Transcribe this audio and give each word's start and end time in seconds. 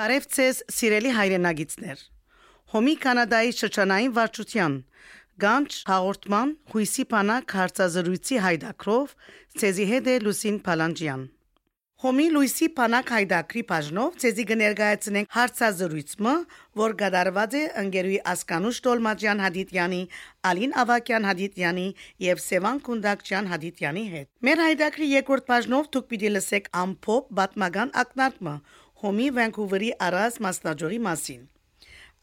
Բարև 0.00 0.26
ձեզ, 0.32 0.58
սիրելի 0.72 1.10
հայրենագիտներ։ 1.12 2.02
Հոմի 2.72 2.92
Կանադայի 3.02 3.50
շրջանային 3.56 4.14
վարչության 4.16 4.76
Գանչ 5.44 5.72
հաղորդման 5.90 6.54
հույսի 6.74 7.04
բանակ 7.10 7.54
հարցազրույցի 7.58 8.38
հայդակրով 8.46 9.12
ցեզի 9.60 9.86
հետ 9.92 10.08
է 10.12 10.16
Լուսին 10.24 10.56
Փալանջյան։ 10.70 11.28
Հոմի 12.00 12.26
Լուիսի 12.32 12.66
Փանակ 12.80 13.10
հայդակրի 13.12 13.62
բաժնով 13.68 14.14
ցեզի 14.22 14.44
կներկայացնենք 14.48 15.34
հարցազրույցը, 15.36 16.34
որ 16.80 16.94
գդարված 17.02 17.56
է 17.60 17.64
ընկերուի 17.82 18.20
Ասկանուշ 18.32 18.78
Տոլմաջյան 18.86 19.42
Հադիտյանի, 19.44 19.98
Ալին 20.50 20.72
Ավակյան 20.80 21.28
Հադիտյանի 21.28 21.88
եւ 22.24 22.40
Սևան 22.46 22.80
Կունդակյան 22.88 23.50
Հադիտյանի 23.52 24.04
հետ։ 24.16 24.28
Մեր 24.48 24.62
հայդակրի 24.64 25.10
երկրորդ 25.20 25.50
բաժնով 25.52 25.90
դուք 25.92 26.08
պիտի 26.14 26.32
լսեք 26.40 26.72
ամփոփ 26.88 27.28
բատմական 27.40 27.92
ակնարկը, 28.00 28.54
Հոմի 29.00 29.28
Վանկուվերի 29.36 29.90
առած 30.06 30.36
մասնաճյուղի 30.44 31.00
մասին։ 31.06 31.46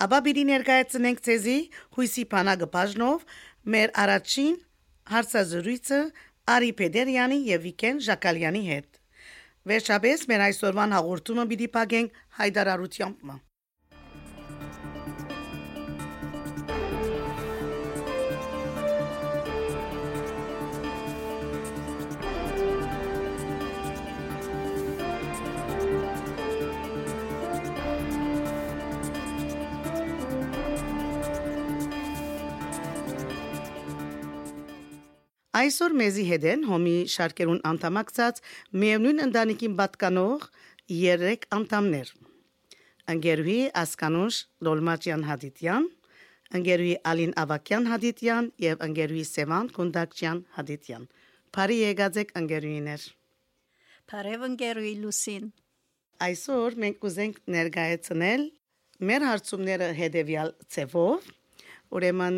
Աբա 0.05 0.19
պիտի 0.27 0.43
ներկայացնենք 0.51 1.23
ցեզի 1.27 1.57
հույսի 1.97 2.25
բանակը 2.33 2.67
բաժնով 2.75 3.23
մեր 3.75 3.93
առաջին 4.03 4.59
հարցազրույցը 5.13 5.99
Արի 6.57 6.71
Պեդերյանի 6.81 7.39
եւ 7.47 7.65
Վիկեն 7.65 8.03
Ժակալյանի 8.11 8.63
հետ։ 8.67 9.01
Վերջապես 9.73 10.29
մեր 10.31 10.45
այսօրվան 10.51 10.95
հաղորդումը 10.99 11.49
պիտի 11.51 11.73
փակենք 11.73 12.23
հայդարարությամբ։ 12.43 13.46
Այսօր 35.57 35.93
մեզի 35.97 36.23
հետ 36.27 36.43
են 36.51 36.63
հոմի 36.69 36.95
շարքերուն 37.09 37.59
անդամակցած 37.65 38.39
միևնույն 38.81 39.21
ընտանիքին 39.23 39.77
պատկանող 39.79 40.43
3 40.93 41.45
անդամներ։ 41.57 42.11
Անգերուի 43.13 43.55
Ասկանուշ 43.81 44.37
Լոլմաճյան 44.67 45.23
Հադիտյան, 45.29 45.87
Անգերուի 46.59 46.93
Ալին 47.11 47.33
Ավակյան 47.43 47.89
Հադիտյան 47.91 48.49
եւ 48.65 48.83
Անգերուի 48.87 49.23
Սևան 49.31 49.71
Կունդակյան 49.77 50.43
Հադիտյան։ 50.57 51.07
Բարի 51.57 51.79
եկած 51.79 52.21
եք 52.21 52.35
անգերուիներ։ 52.43 53.07
Բարև 54.11 54.45
անգերուի 54.51 54.93
Լուսին։ 55.07 55.49
Այսօր 56.27 56.77
մենք 56.83 57.01
կուզենք 57.07 57.41
ներկայացնել 57.57 58.45
մեր 59.09 59.27
հարցումները 59.31 59.89
հետեւյալ 60.03 60.53
ցևով 60.75 61.33
Ուրեմն 61.95 62.37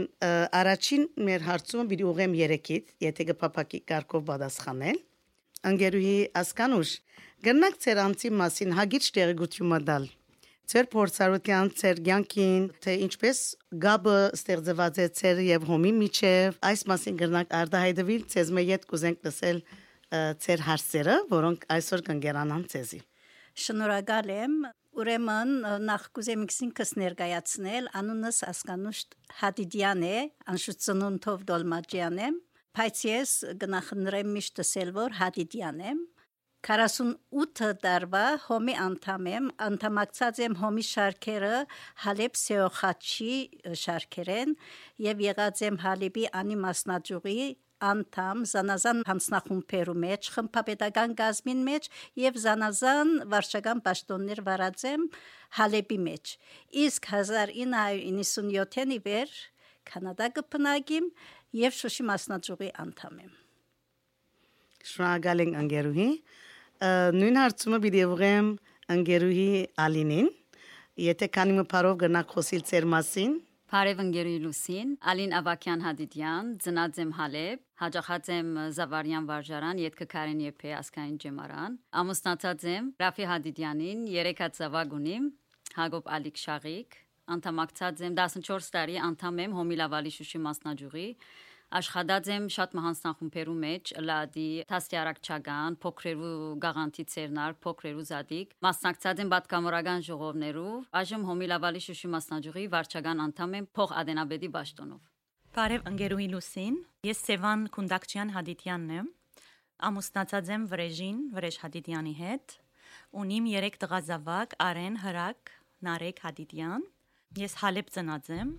առաջին 0.60 1.08
մեր 1.26 1.46
հարցումը 1.48 1.86
պիտի 1.90 2.06
ուղեմ 2.10 2.38
3-ից, 2.38 2.94
եթե 3.06 3.26
կփապակի 3.32 3.80
կարգով 3.90 4.26
պատասխանել։ 4.30 5.02
Անգերուհի 5.70 6.16
Ասկանուշ, 6.40 6.92
գնաք 7.50 7.80
ծեր 7.84 8.02
անցի 8.06 8.32
մասին 8.40 8.76
հագիչ 8.80 9.04
տեղեկություն 9.18 9.76
տալ։ 9.90 10.06
Ձեր 10.70 10.88
փորձառության, 10.94 11.70
ձեր 11.82 12.00
ցանկին, 12.06 12.66
թե 12.86 12.94
ինչպես 13.10 13.38
գաբը 13.84 14.18
ստեղծված 14.38 15.00
է 15.02 15.08
ձեր 15.20 15.40
եւ 15.48 15.64
հոմի 15.66 15.94
միջև, 15.98 16.60
այս 16.70 16.84
մասին 16.92 17.16
գնաք 17.24 17.56
արտահայտվել, 17.60 18.26
ցեզ 18.30 18.52
մեծ 18.54 18.70
հետ 18.70 18.86
կուզենք 18.92 19.26
լսել 19.26 19.62
ձեր 20.46 20.64
հարցերը, 20.68 21.16
որոնք 21.34 21.66
այսօր 21.74 22.04
կընկերանան 22.10 22.64
ցեզի։ 22.70 23.02
Շնորհակալ 23.66 24.30
եմ 24.36 24.54
Ուրեմն 25.00 25.52
նախ 25.88 26.06
կուզեմ 26.18 26.42
ինքս 26.50 26.90
ներկայացնել 27.00 27.86
անունս 27.96 28.40
Ասկանուշ 28.50 29.04
Հադիդյան 29.40 30.02
է, 30.04 30.16
անշուծնունթով 30.52 31.46
Դոլմաջյան 31.48 32.18
եմ, 32.26 32.40
բայց 32.76 33.04
ես 33.08 33.36
գնահնդրեմ 33.62 34.34
միշտ 34.36 34.62
ասել 34.66 34.92
որ 34.98 35.16
Հադիդյան 35.22 35.80
եմ։ 35.94 36.02
48 36.68 37.70
տարվա 37.86 38.26
հոմի 38.50 38.76
անդամ 38.84 39.30
եմ, 39.32 39.48
անդամակցած 39.70 40.42
եմ 40.44 40.58
հոմի 40.60 40.84
շարքերը 40.90 41.56
Հալեբ 42.04 42.40
Սեոխաչի 42.42 43.36
շարքերեն 43.84 44.56
եւ 45.08 45.24
եղած 45.30 45.64
եմ 45.70 45.80
Հալեբի 45.86 46.26
անի 46.42 46.60
մասնաճյուղի 46.66 47.40
անդամ 47.80 48.44
զանազան 48.52 49.00
հանձնախումբերու 49.08 49.96
մեջ, 50.04 50.30
խմբապետական 50.36 51.14
գազմին 51.20 51.62
մեջ 51.68 51.90
եւ 52.20 52.40
զանազան 52.44 53.10
վարչական 53.32 53.84
պաշտոններ 53.86 54.42
վարածեմ 54.48 55.06
Հալեբի 55.60 56.00
մեջ։ 56.06 56.34
Իսկ 56.86 57.10
1997-ին 57.16 58.96
ի 58.96 59.00
վեր 59.08 59.32
Կանադա 59.90 60.28
կփնագիմ 60.38 61.06
եւ 61.60 61.78
Շուշի 61.80 62.04
մասնաճյուղի 62.10 62.70
անդամ 62.84 63.16
եմ։ 63.24 63.32
Շնորհակալ 64.90 65.44
ենք 65.46 65.56
անգերուհի։ 65.64 66.10
Նույն 67.20 67.40
հարցումը 67.40 67.80
պիտի 67.86 68.04
ուղեմ 68.10 68.52
անգերուհի 68.96 69.48
Ալինին։ 69.86 70.30
Եթե 71.00 71.30
քանի 71.36 71.56
մփարով 71.60 71.98
գնաք 72.04 72.36
խոսիլ 72.36 72.64
ծեր 72.70 72.88
մասին, 72.94 73.34
Բարև 73.70 74.00
ընկերուի 74.02 74.38
Լուսին, 74.42 74.94
Ալին 75.12 75.34
Ավակյան 75.38 75.84
Հադիդյան, 75.86 76.48
ծնած 76.66 76.96
եմ 77.04 77.10
Հալեբ, 77.20 77.60
հաջողած 77.78 78.30
եմ 78.34 78.48
Զավարյան 78.74 79.28
վարժարան, 79.30 79.82
յետքը 79.84 80.08
Կարեն 80.14 80.40
Եփե 80.42 80.72
ասկային 80.80 81.20
ջեմարան։ 81.22 81.76
Ամուսնացած 82.02 82.66
եմ 82.74 82.88
Ռաֆի 83.04 83.28
Հադիդյանին, 83.30 84.02
երեքած 84.16 84.58
զավակ 84.64 84.96
ունիմ, 84.98 85.28
Հակոբ 85.78 86.10
Ալիկ 86.18 86.42
Շաղիկ, 86.50 86.98
անդամակցած 87.38 88.02
եմ 88.10 88.18
14 88.18 88.74
տարի 88.74 88.98
անդամ 89.06 89.44
եմ 89.46 89.54
Հոմիլավալի 89.60 90.16
Շուշի 90.18 90.42
մասնաճյուղի 90.50 91.08
աշխատած 91.70 92.28
եմ 92.34 92.46
շատ 92.54 92.72
մահանձնախումբերու 92.78 93.56
մեջ 93.64 93.92
լադի 94.02 94.46
տասյարակչական 94.72 95.76
փոքրերու 95.84 96.32
գաղանտի 96.64 97.04
ցերնար 97.14 97.58
փոքրերու 97.66 98.06
զադիկ 98.10 98.56
մասնակցած 98.66 99.22
եմ 99.24 99.34
պատկամորական 99.34 100.06
ժողովներու 100.10 100.74
այժմ 101.02 101.28
հոմիլավալի 101.30 101.84
շուշի 101.86 102.10
մասնաճյուղի 102.16 102.66
վարչական 102.74 103.22
անդամ 103.30 103.54
եմ 103.60 103.70
փող 103.78 103.94
ադենաբեդի 104.02 104.50
ճաշտոնով 104.56 105.06
Բարև 105.60 105.88
ընկերուհի 105.90 106.28
Լուսին 106.30 106.76
ես 107.10 107.22
Սևան 107.26 107.62
Քունդակչյան 107.74 108.34
Հադիտյանն 108.36 108.92
եմ 108.98 109.08
ամուսնացած 109.90 110.52
եմ 110.56 110.66
Վրեժին 110.74 111.22
Վրեժ 111.38 111.58
Հադիտյանի 111.64 112.14
հետ 112.20 112.56
ունիմ 113.24 113.50
3 113.54 113.80
տղազավակ 113.84 114.56
Արեն 114.66 114.98
Հրակ 115.06 115.54
Նարեկ 115.90 116.22
Հադիտյան 116.26 116.86
ես 117.40 117.56
Հալեբ 117.64 117.94
ծնած 117.96 118.30
եմ 118.40 118.54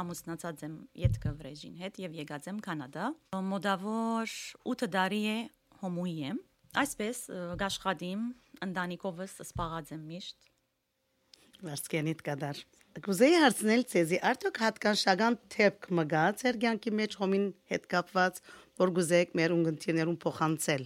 ամուսնացած 0.00 0.62
եմ 0.66 0.76
յետքը 1.02 1.32
վրեժին 1.38 1.74
հետ 1.82 1.98
եւ 2.02 2.14
եկած 2.22 2.48
եմ 2.52 2.60
Կանադա։ 2.64 3.08
Մոդավոր 3.52 4.34
8 4.72 4.88
տարի 4.94 5.20
է 5.32 5.36
հոմուի 5.82 6.14
եմ։ 6.32 6.38
Այսպես 6.82 7.18
գաշխադիմ 7.60 8.22
ընտանիքովս 8.66 9.34
սպաղած 9.44 9.92
եմ 9.96 10.06
միշտ։ 10.12 10.48
Վարսկենիտ 11.62 12.24
կդար։ 12.26 12.62
Կուզեի 13.02 13.36
հարցնել 13.40 13.82
ցեզի 13.92 14.18
արդյոք 14.28 14.58
հատկանշական 14.62 15.36
թեփք 15.52 15.86
մգա 15.98 16.24
ձեր 16.42 16.58
կյանքի 16.64 16.92
մեջ 16.98 17.14
հոմին 17.22 17.46
հետ 17.72 17.86
կապված, 17.92 18.40
որ 18.82 18.92
գուզեք 18.98 19.32
մեր 19.40 19.54
ունգընտիներուն 19.56 20.18
փոխանցել։ 20.24 20.84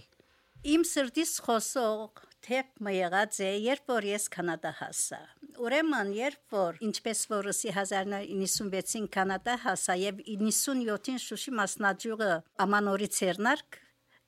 Իմ 0.77 0.85
սրտից 0.91 1.33
խոսող 1.47 2.26
թեփ 2.47 2.87
եղած 2.95 3.37
է, 3.43 3.49
երբ 3.59 3.89
որ 3.91 4.05
ես 4.07 4.25
Կանադա 4.31 4.69
հասա։ 4.77 5.17
Ուրեմն, 5.59 6.11
երբ 6.15 6.53
որ 6.55 6.77
ինչպես 6.87 7.23
որսի 7.33 7.73
1996-ին 7.75 9.09
Կանադա 9.11 9.55
հասա 9.65 9.97
եւ 9.99 10.21
97-ին 10.29 11.19
Շուշի 11.25 11.53
մասնաճյուղը 11.59 12.31
ամանորի 12.63 13.09
ցերնարկ 13.17 13.79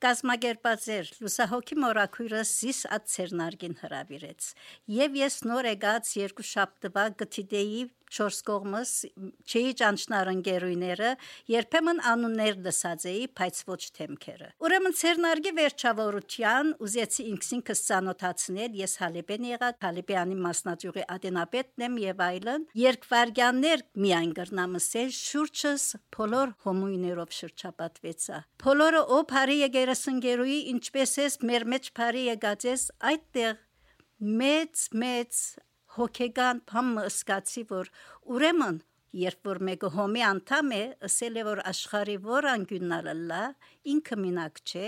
կազմակերպած 0.04 0.84
էր 0.96 1.08
լուսահոգի 1.20 1.76
մորակույրը 1.84 2.42
զիս 2.50 2.80
at 2.96 3.08
ցերնարգին 3.14 3.78
հրավիրեց 3.82 4.50
եւ 4.96 5.18
ես 5.20 5.36
նոր 5.50 5.70
եկած 5.74 6.12
երկու 6.20 6.46
շաբթվա 6.50 7.04
գտիդեի 7.20 7.82
4 8.10 8.40
կողմս 8.46 8.92
չի 9.46 9.62
ճանչնար 9.80 10.30
ընկերուները 10.32 11.10
երբեմն 11.52 12.00
անուններ 12.10 12.56
դասած 12.64 13.04
էի, 13.10 13.22
բայց 13.38 13.60
ոչ 13.70 13.80
թեմքերը։ 13.98 14.48
Ուրեմն 14.66 14.96
Ցերնարգի 15.00 15.52
վերջավորության 15.60 16.72
ուզեցի 16.86 17.26
ինքսինքս 17.30 17.82
ցանոթացնել, 17.86 18.78
ես 18.80 18.96
Հալեբեն 19.04 19.46
եղա, 19.50 19.70
Հալեբյանի 19.86 20.38
մասնաճյուղի 20.46 21.04
ադենապետն 21.14 21.86
եմ 21.86 21.98
եւ 22.02 22.24
այլն։ 22.26 22.66
Երկվարգյաններ 22.80 23.84
միայն 24.04 24.34
գրնամսել 24.40 25.14
շուրջս 25.20 25.86
փոլոր 26.18 26.54
հոմույներով 26.66 27.34
շրջապատվեցա։ 27.40 28.42
Փոլորը 28.60 29.02
ո 29.14 29.20
բարի 29.30 29.58
եգերասնգերուի 29.90 30.56
ինչպես 30.70 31.12
էս 31.18 31.34
մեր 31.50 31.64
մեջ 31.72 31.86
բարի 31.98 32.20
եկածես 32.28 32.82
այդտեղ 33.10 33.56
մեծ 34.40 34.82
մեծ 35.02 35.40
հոգեգան 35.96 36.60
բամը 36.70 37.06
սկացի 37.10 37.64
որ 37.72 37.90
ուրեմն 38.30 38.78
երբ 39.22 39.50
որ 39.50 39.60
մեկը 39.66 39.90
հոմի 39.96 40.22
անդամ 40.28 40.70
է 40.78 40.80
ասել 41.10 41.40
է 41.42 41.44
որ 41.50 41.62
աշխարի 41.72 42.16
որ 42.28 42.48
անկյուննալա 42.52 43.42
ինքը 43.94 44.20
մինակ 44.22 44.62
չէ 44.70 44.86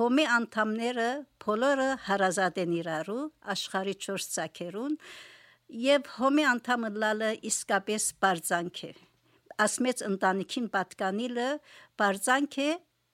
հոմի 0.00 0.26
անդամները 0.42 1.08
բոլորը 1.46 1.90
հարազատ 2.10 2.62
են 2.66 2.76
իրարու 2.82 3.22
աշխարի 3.54 3.98
4 4.10 4.30
ցակերուն 4.34 5.00
եւ 5.86 6.14
հոմի 6.18 6.48
անդամը 6.50 6.96
լալը 7.04 7.34
իսկապես 7.52 8.12
բարձանք 8.26 8.86
է 8.90 8.94
ասմեց 9.62 10.08
ընտանիքին 10.10 10.72
պատկանիլը 10.74 11.52
բարձանք 12.02 12.58
է 12.66 12.72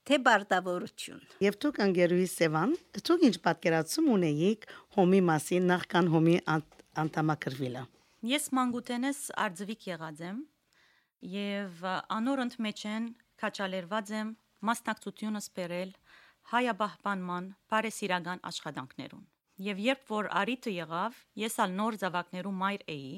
թե 0.08 0.16
բարդավորություն 0.25 1.25
Եվ 1.44 1.56
դուք 1.62 1.78
անգերուի 1.84 2.26
Սևան, 2.32 2.70
դուք 2.96 3.25
ինչ 3.28 3.37
պատկերացում 3.44 4.06
ունեիք 4.14 4.62
հոմի 4.96 5.20
մասին 5.28 5.66
նախքան 5.69 6.08
հոմի 6.14 6.37
անդամակրվելը։ 7.02 7.82
Ես 8.31 8.46
մանկուտենես 8.58 9.20
արձվիկ 9.44 9.84
եղած 9.90 10.22
եմ 10.28 10.38
եւ 11.34 11.84
անոր 12.16 12.43
ընդմեջ 12.46 12.84
են 12.94 13.10
քաչալերված 13.43 14.14
եմ 14.16 14.32
մասնակցությունը 14.70 15.43
սպերել 15.44 15.93
հայաբահբանման 16.56 17.52
բարեսիրական 17.69 18.43
աշխատանքներուն։ 18.49 19.25
Եվ 19.69 19.81
երբ 19.84 20.11
որ 20.14 20.32
արիտը 20.40 20.72
եղավ, 20.78 21.22
ես 21.44 21.61
ալ 21.69 21.72
նոր 21.78 22.00
զավակներու 22.00 22.56
մայր 22.64 22.84
էի, 22.96 23.14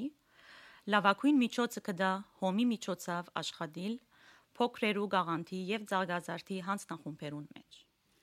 լավակույն 0.91 1.37
միջոցը 1.41 1.83
կդա 1.87 2.13
հոմի 2.41 2.65
միջոցով 2.75 3.35
աշխատիլ 3.41 3.99
փոքրերու 4.57 5.07
գաղանթի 5.15 5.59
եւ 5.71 5.87
զարգազարդի 5.91 6.57
հանձնախումբերուն 6.67 7.47
մեջ։ 7.57 7.79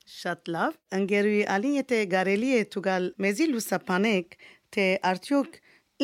Շատ 0.09 0.51
լավ։ 0.55 0.77
Անգերուի 0.99 1.41
ալին 1.55 1.75
եթե 1.79 1.97
գարելի 2.13 2.51
է 2.59 2.61
ցուգալ 2.73 3.03
մեզի 3.25 3.45
լուսապանեք, 3.49 4.37
թե 4.73 4.85
արդյոք 5.09 5.59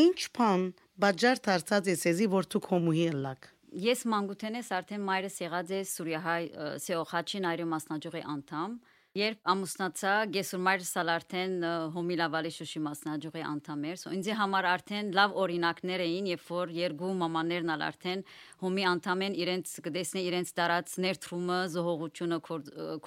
ինչ 0.06 0.20
բան 0.38 0.66
բաժար 1.06 1.42
դարձած 1.48 1.90
է 1.92 1.96
սեզի 2.02 2.28
որ 2.36 2.50
ցուք 2.54 2.68
հոմուհի 2.74 3.08
լակ։ 3.26 3.50
Ես 3.86 4.02
մանկութենես 4.12 4.68
արդեն 4.78 5.02
մայրս 5.10 5.38
եղած 5.42 5.72
է 5.76 5.80
Սուրիահայ 5.90 6.44
Սեոխաչին 6.86 7.48
այրո 7.50 7.66
մասնաճյուղի 7.74 8.22
անդամ 8.36 8.78
Երբ 9.16 9.48
ամուսնացա, 9.48 10.14
գեսուր 10.28 10.60
մայրս 10.60 10.90
ալ 11.00 11.10
արդեն 11.14 11.54
հոմիլավալի 11.94 12.50
շուշի 12.52 12.80
մասնաճյուղի 12.84 13.44
անդամ 13.48 13.86
էր, 13.88 14.00
so 14.02 14.12
ինձ 14.12 14.28
համար 14.42 14.68
արդեն 14.72 15.12
լավ 15.16 15.38
օրինակներ 15.40 16.04
էին, 16.04 16.28
երբ 16.34 16.50
որ 16.52 16.74
երկու 16.76 17.12
մամաներն 17.22 17.72
ալ 17.78 17.86
արդեն 17.88 18.26
հոմի 18.66 18.86
անդամ 18.92 19.24
են 19.30 19.38
իրենց 19.46 19.72
կդեսնե 19.88 20.26
իրենց 20.26 20.52
տարած 20.60 20.98
ներդրումը, 21.06 21.62
զոհողությունը, 21.78 22.42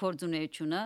կորձունեությունը։ 0.01 0.83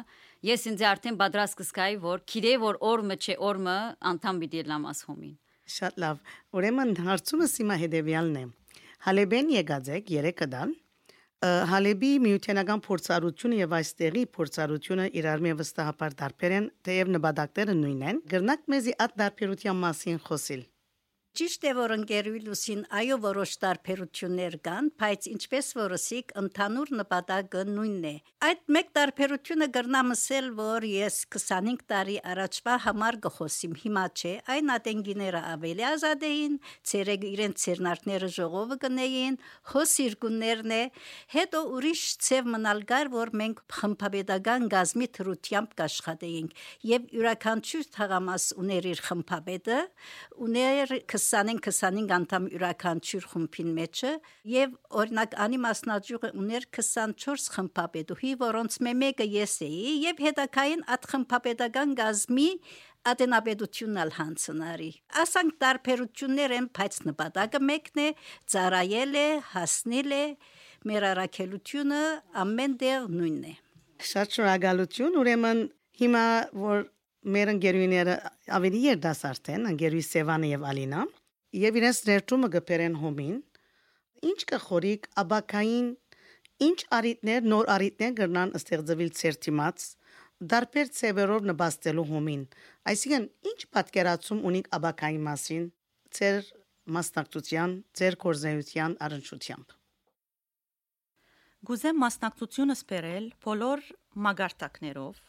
Ես 0.51 0.67
ինձ 0.73 0.85
արդեն 0.91 1.23
պատրաստ 1.23 1.59
կսկայի, 1.63 2.03
որ 2.03 2.27
քիրե 2.35 2.55
որ 2.67 2.83
օրը 2.91 3.19
չէ 3.23 3.39
օրը 3.47 3.79
անդամ 4.11 4.43
պիտի 4.43 4.67
լամ 4.75 4.91
աս 4.91 5.07
հոմին։ 5.07 5.35
Շատ 5.71 6.03
լավ։ 6.03 6.23
Ուրեմն 6.59 6.97
հարցումս 7.07 7.59
հիմա 7.63 7.79
հետեւյալն 7.87 8.39
է։ 8.43 8.47
Հալեբեն 9.07 9.55
եկած 9.63 9.95
եք 10.03 10.11
3 10.19 10.51
դան 10.51 10.75
Հալեբի 11.43 12.09
միութենական 12.23 12.83
փորձառությունը 12.85 13.57
եւ 13.59 13.73
այստեղի 13.79 14.21
փորձառությունը 14.37 15.07
իրար 15.19 15.43
մի 15.43 15.55
վստահաբար 15.59 16.15
դարբեր 16.21 16.55
են, 16.59 16.69
թեև 16.87 17.11
նպատակները 17.17 17.75
նույնն 17.83 18.05
են։ 18.13 18.21
Գրնակ 18.31 18.69
մեզի 18.75 18.95
այդ 19.03 19.17
դարբերության 19.23 19.81
մասին 19.83 20.23
խոսիլ։ 20.29 20.63
Ճիշտ 21.33 21.63
է, 21.65 21.71
որ 21.73 21.93
ընկերուի 21.95 22.41
լուսին 22.45 22.81
այո 22.93 23.17
որոշ 23.23 23.53
տարբերություններ 23.63 24.57
կան, 24.67 24.89
բայց 25.01 25.29
ինչպես 25.31 25.69
որսիկ 25.79 26.33
ընդհանուր 26.43 26.91
նպատակը 26.99 27.63
նույնն 27.69 28.03
է։ 28.11 28.13
Այդ 28.49 28.61
մեկ 28.77 28.91
տարբերությունը 28.99 29.69
գրնամսել, 29.77 30.51
որ 30.59 30.85
ես 30.91 31.17
25 31.33 31.85
տարի 31.93 32.17
առաջվա 32.33 32.75
համար 32.85 33.19
գխոսիմ, 33.25 33.77
հիմա 33.81 34.05
չէ, 34.13 34.35
այն 34.53 34.73
ատենգիները 34.77 35.43
ավելի 35.55 35.87
ազատ 35.93 36.27
էին, 36.29 36.59
ցերեկ 36.93 37.25
իրենց 37.33 37.65
ցերնարդները 37.65 38.31
ժողովը 38.37 38.79
կնեին, 38.85 39.41
հոս 39.73 39.97
իրգուններն 40.05 40.77
է, 40.77 40.83
հետո 41.33 41.65
ուրիշ 41.79 42.05
ցև 42.29 42.53
մնալ 42.53 42.85
գար, 42.93 43.13
որ 43.17 43.35
մենք 43.41 43.65
խմբապետական 43.79 44.69
գազմի 44.77 45.11
թրությամբ 45.17 45.75
կաշխատեինք 45.81 46.63
եւ 46.93 47.09
յուրաքանչյուր 47.17 47.91
թաղամաս 47.97 48.51
ուներ 48.61 48.93
իր 48.93 49.05
խմբապետը, 49.09 49.81
ուներ 50.43 50.97
20-25 51.23 52.13
անդամ 52.17 52.47
յուրաքանչյուր 52.53 53.27
խումբին 53.33 53.73
մեջը 53.79 54.13
եւ 54.53 54.77
օրինակ 55.03 55.37
անի 55.47 55.59
մասնաճյուղը 55.65 56.31
ուներ 56.43 56.67
24 56.79 57.53
խմբապետուհի, 57.57 58.33
որոնց 58.43 58.79
մեկը 59.03 59.27
ես 59.33 59.55
էի 59.67 59.93
եւ 60.07 60.23
հետակային 60.27 60.87
այդ 60.97 61.07
խմբապետական 61.13 61.95
գազմի 62.03 62.49
ատենապետությունն 63.13 64.01
ալ 64.03 64.13
հանցնարի։ 64.19 64.91
Ասանք 65.23 65.55
տարբերություններ 65.63 66.55
են, 66.59 66.67
բայց 66.79 66.99
նպատակը 67.09 67.61
մեկն 67.73 68.03
է՝ 68.03 68.09
ծառայել 68.55 69.17
է, 69.19 69.29
հասնել 69.53 70.15
է, 70.19 70.25
մեր 70.87 71.07
առաքելությունը 71.13 72.03
ամեն 72.43 72.77
դեղ 72.83 73.09
նույնն 73.17 73.45
է։ 73.51 73.55
Շատ 74.13 74.37
շնորհակալություն, 74.37 75.19
ուրեմն 75.23 75.61
հիմա 76.03 76.27
որ 76.63 76.87
մեր 77.23 77.53
ընկերուները 77.53 78.15
ավելի 78.59 78.81
երդասարդ 78.89 79.51
են, 79.55 79.67
ընկերուի 79.73 80.05
Սևանը 80.09 80.53
եւ 80.53 80.65
Ալինա, 80.73 81.03
եւ 81.63 81.79
իրենց 81.83 81.99
ներդրումը 82.09 82.49
գբերեն 82.57 82.97
հոմին, 83.03 83.37
ինչ 84.33 84.41
կխորիկ 84.53 85.11
աբակային 85.23 85.91
ինչ 86.63 86.79
արիտներ, 86.99 87.47
նոր 87.53 87.69
արիտներ 87.75 88.17
կգնան 88.19 88.55
ստեղծվել 88.59 89.13
ցերտիմաց 89.19 89.87
դարբեր 90.53 90.89
ծևերով 90.99 91.47
նպաստելու 91.51 92.05
հոմին։ 92.11 92.43
Այսինքն 92.93 93.27
ինչ 93.51 93.61
պատկերացում 93.77 94.41
ունիք 94.51 94.69
աբակային 94.79 95.25
մասին, 95.27 95.65
ծեր 96.19 96.49
մասնակցության, 96.97 97.77
ծեր 97.99 98.17
կորզեյության 98.25 98.97
առնչությամբ։ 99.07 99.77
Գուզեմ 101.63 102.01
մասնակցությունը 102.03 102.75
սպերել 102.75 103.27
բոլոր 103.47 103.85
մագարտակներով, 104.27 105.21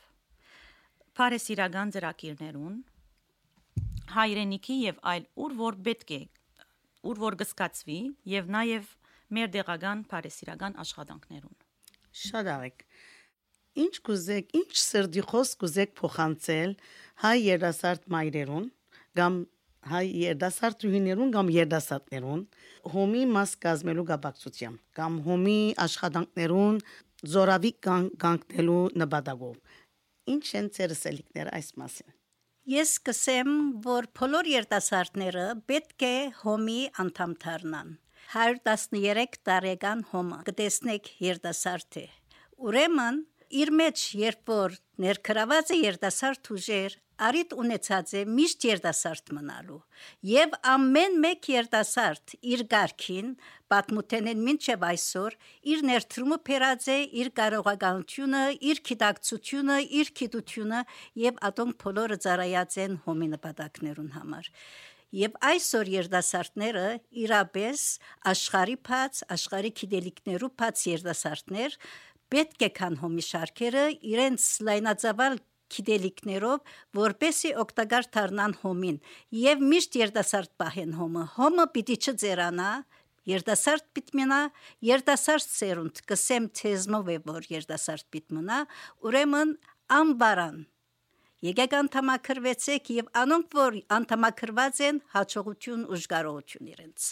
Փարեսիրական 1.14 1.94
ծրակիրներուն, 1.94 2.78
հայրենիքի 4.14 4.76
եւ 4.84 5.00
այլ 5.14 5.26
ուր 5.46 5.56
որ 5.60 5.78
պետք 5.88 6.14
է 6.18 6.22
ուր 7.10 7.20
որ 7.24 7.38
գսկացվի 7.42 8.00
եւ 8.34 8.52
նաեւ 8.56 8.92
մեր 9.38 9.52
դեղական 9.56 10.04
բարեսիրական 10.12 10.78
աշխատանքներուն 10.84 11.56
շատ 12.24 12.50
արեք 12.56 12.86
ինչ 13.84 13.94
կուզեք 14.10 14.54
ինչ 14.60 14.72
սրդի 14.84 15.24
խոսք 15.32 15.64
կուզեք 15.64 15.96
փոխանցել 16.02 16.76
հայ 17.24 17.36
երդասարդ 17.44 18.06
մայրերուն 18.16 18.68
կամ 19.20 19.40
հայ 19.94 20.04
երդասարդ 20.24 20.86
ուհիներուն 20.90 21.32
կամ 21.38 21.50
երդասարտներուն 21.54 22.44
հոմի 22.94 23.24
մաս 23.38 23.56
կազմելու 23.66 24.06
գաբակցությամբ 24.12 24.84
կամ 25.00 25.18
հոմի 25.28 25.58
աշխատանքներուն 25.88 26.78
զորավի 27.34 27.72
կանգնելու 27.88 28.80
նպատակով 29.02 29.76
ինչ 30.30 30.46
են 30.60 30.70
ծերսելիքներ 30.78 31.50
այս 31.58 31.74
մասին 31.82 32.14
Ես 32.64 32.92
կսեմ, 33.04 33.50
որ 33.84 34.06
բոլոր 34.16 34.48
երիտասարդները 34.48 35.48
պետք 35.68 36.04
է 36.08 36.16
հոմի 36.44 36.78
անդամ 37.04 37.34
դառնան։ 37.44 37.90
113 38.34 39.42
տարեկան 39.50 40.04
հոմը 40.14 40.38
կտեսնեք 40.48 41.10
երիտասարդ 41.26 41.98
է։ 42.00 42.06
Ուրեմն 42.64 43.20
իր 43.64 43.72
մեջ 43.82 44.06
երբ 44.22 44.54
որ 44.54 44.78
ներքրաված 45.04 45.74
է 45.76 45.82
երիտասարդ 45.82 46.52
ուժեր, 46.56 46.96
արիտ 47.28 47.54
ունեցած 47.64 48.14
է 48.20 48.22
միշտ 48.38 48.66
երդասարդ 48.70 49.32
մնալու 49.38 49.80
եւ 50.30 50.56
ամեն 50.74 51.18
մեկ 51.24 51.50
երդասարդ 51.54 52.36
իր 52.54 52.64
ղարքին 52.74 53.34
պատմութենեն 53.74 54.42
մինչև 54.48 54.86
այսօր 54.90 55.38
իր 55.74 55.84
ներդրումը 55.90 56.38
փերած 56.50 56.88
է 56.94 56.98
իր 57.24 57.30
կարողականությունը, 57.40 58.42
իր 58.70 58.82
քիտակցությունը, 58.90 59.78
իր 60.04 60.12
քիտությունը 60.20 60.82
եւ 61.24 61.44
ատոն 61.50 61.76
փոլորը 61.84 62.18
ծառայած 62.26 62.80
են 62.88 62.98
հոմի 63.08 63.30
նպատակներուն 63.36 64.12
համար։ 64.18 64.50
Եվ 65.14 65.36
այսօր 65.46 65.90
երդասարտները 65.94 66.86
իրապես 67.24 67.82
աշխարի 68.32 68.78
փած, 68.88 69.20
աշխարի 69.36 69.72
քիդելիկներու 69.80 70.50
փած 70.58 70.86
երդասարտներ 70.90 71.76
պետք 72.34 72.66
է 72.66 72.70
կան 72.80 72.96
հոմի 73.04 73.26
շարքերը 73.28 73.84
իրենց 74.10 74.48
լայնածավալ 74.70 75.38
քիդելիկներով, 75.76 76.74
որպեսի 77.00 77.54
օգտակար 77.64 78.10
դառնան 78.18 78.58
հոմին 78.64 79.00
եւ 79.44 79.64
միշտ 79.74 79.98
երդասարդ 80.04 80.52
պահեն 80.64 80.94
հոմը։ 81.00 81.24
Հոմը 81.38 81.66
պիտի 81.78 81.98
չձերանա, 82.04 82.70
երդասարդ 83.34 83.88
պիտի 83.98 84.20
մնա, 84.20 84.42
երդասարդ 84.94 85.50
սերունդ 85.54 86.04
կսեմ 86.12 86.52
թեզմով 86.60 87.10
է 87.14 87.18
որ 87.32 87.50
երդասարդ 87.54 88.08
պիտի 88.14 88.40
մնա, 88.40 88.60
ուրեմն 89.08 89.58
ամբարան 90.04 90.62
Եկեք 91.44 91.74
անդամակրվեցեք 91.76 92.90
եւ 92.96 93.08
անոնք 93.20 93.56
որ 93.58 93.78
անդամակրված 93.92 94.78
են 94.88 95.00
հաջողություն 95.12 95.82
ուժգարողություն 95.92 96.70
իրենց 96.72 97.08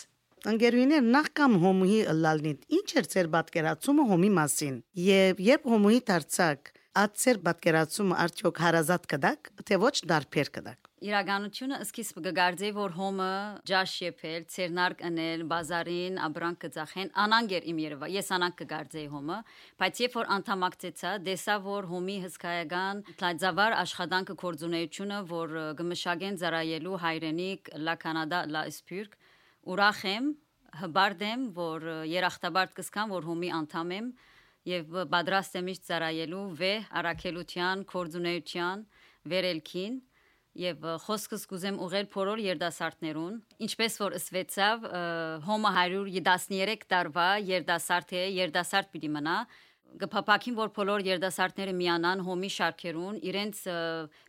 Անգերուիներ 0.52 1.10
նախքան 1.16 1.58
հոմուհի 1.64 1.98
ըլլալնիտ 2.14 2.78
ինչ 2.78 2.86
էր 3.02 3.10
ձեր 3.12 3.30
պատկերացումը 3.36 4.06
հոմի 4.12 4.30
մասին 4.38 4.78
եւ 5.08 5.42
երբ 5.48 5.68
հոմուհի 5.74 6.00
դարձակ 6.12 6.72
ածեր 6.92 7.38
պատկերացումը 7.46 8.16
արդյոք 8.20 8.58
հարազատ 8.60 9.06
կդակ, 9.12 9.50
թե 9.64 9.76
ոչ 9.80 9.92
դարբեր 10.12 10.50
կդակ։ 10.56 10.88
Իրականությունը 11.02 11.78
սկիզբ 11.86 12.18
կգարձի 12.26 12.72
որ 12.76 12.92
հոմը 12.98 13.30
ջաշ 13.72 13.94
եփել, 14.04 14.44
ցերնարկ 14.52 15.04
անել, 15.08 15.44
բազարին, 15.54 16.20
աբրանք 16.28 16.60
կծախեն, 16.66 17.12
անանգեր 17.24 17.70
իմ 17.72 17.80
Երևա։ 17.82 18.10
Ես 18.12 18.32
անանք 18.36 18.58
կգարձեի 18.62 19.08
հոմը, 19.16 19.38
բայց 19.82 20.02
երբ 20.04 20.18
որ 20.20 20.30
անդամակցեցա, 20.36 21.14
դեսա 21.32 21.56
որ 21.72 21.88
հոմի 21.96 22.18
հսկայական 22.28 23.02
լայզավար 23.24 23.78
աշխատանքը 23.82 24.36
կորձունեությունը, 24.44 25.22
որ 25.32 25.56
գմշագեն 25.80 26.40
ծարայելու 26.44 27.00
հայրենիք 27.08 27.72
լա 27.88 27.96
կանադա 28.04 28.44
լա 28.52 28.66
իսպյուրք, 28.76 29.16
ուրախ 29.72 30.04
եմ, 30.12 30.28
հբարդ 30.82 31.26
եմ, 31.32 31.48
որ 31.56 31.88
երախտաբարդ 32.12 32.78
կսկամ, 32.78 33.16
որ 33.16 33.26
հոմի 33.32 33.50
անդամ 33.62 33.96
եմ, 33.98 34.14
եւ 34.70 34.98
պատրաստ 35.12 35.58
եմ 35.62 35.70
իշ 35.74 35.82
ծարայելու 35.88 36.46
վե 36.62 36.74
արաքելության, 37.02 37.84
կորձունեության, 37.92 38.86
վերելքին 39.32 40.00
եւ 40.62 40.86
խոսքս 41.06 41.46
կուզեմ 41.48 41.78
ուղել 41.86 42.08
փորոր 42.12 42.40
երդասարտներուն 42.44 43.36
ինչպես 43.66 43.94
որ 44.02 44.16
ըսվեցավ 44.18 44.88
հոմը 45.48 45.72
113 45.80 46.88
տարվա 46.92 47.28
երդասարտ 47.48 48.16
է 48.20 48.24
երդասարտ 48.36 48.90
պիտի 48.92 49.12
մնա 49.16 49.36
գփապակին 50.02 50.58
որ 50.60 50.70
բոլոր 50.76 51.06
երդասարտները 51.08 51.72
միանան 51.80 52.24
հոմի 52.28 52.50
շարքերուն 52.56 53.18
իրենց 53.32 53.64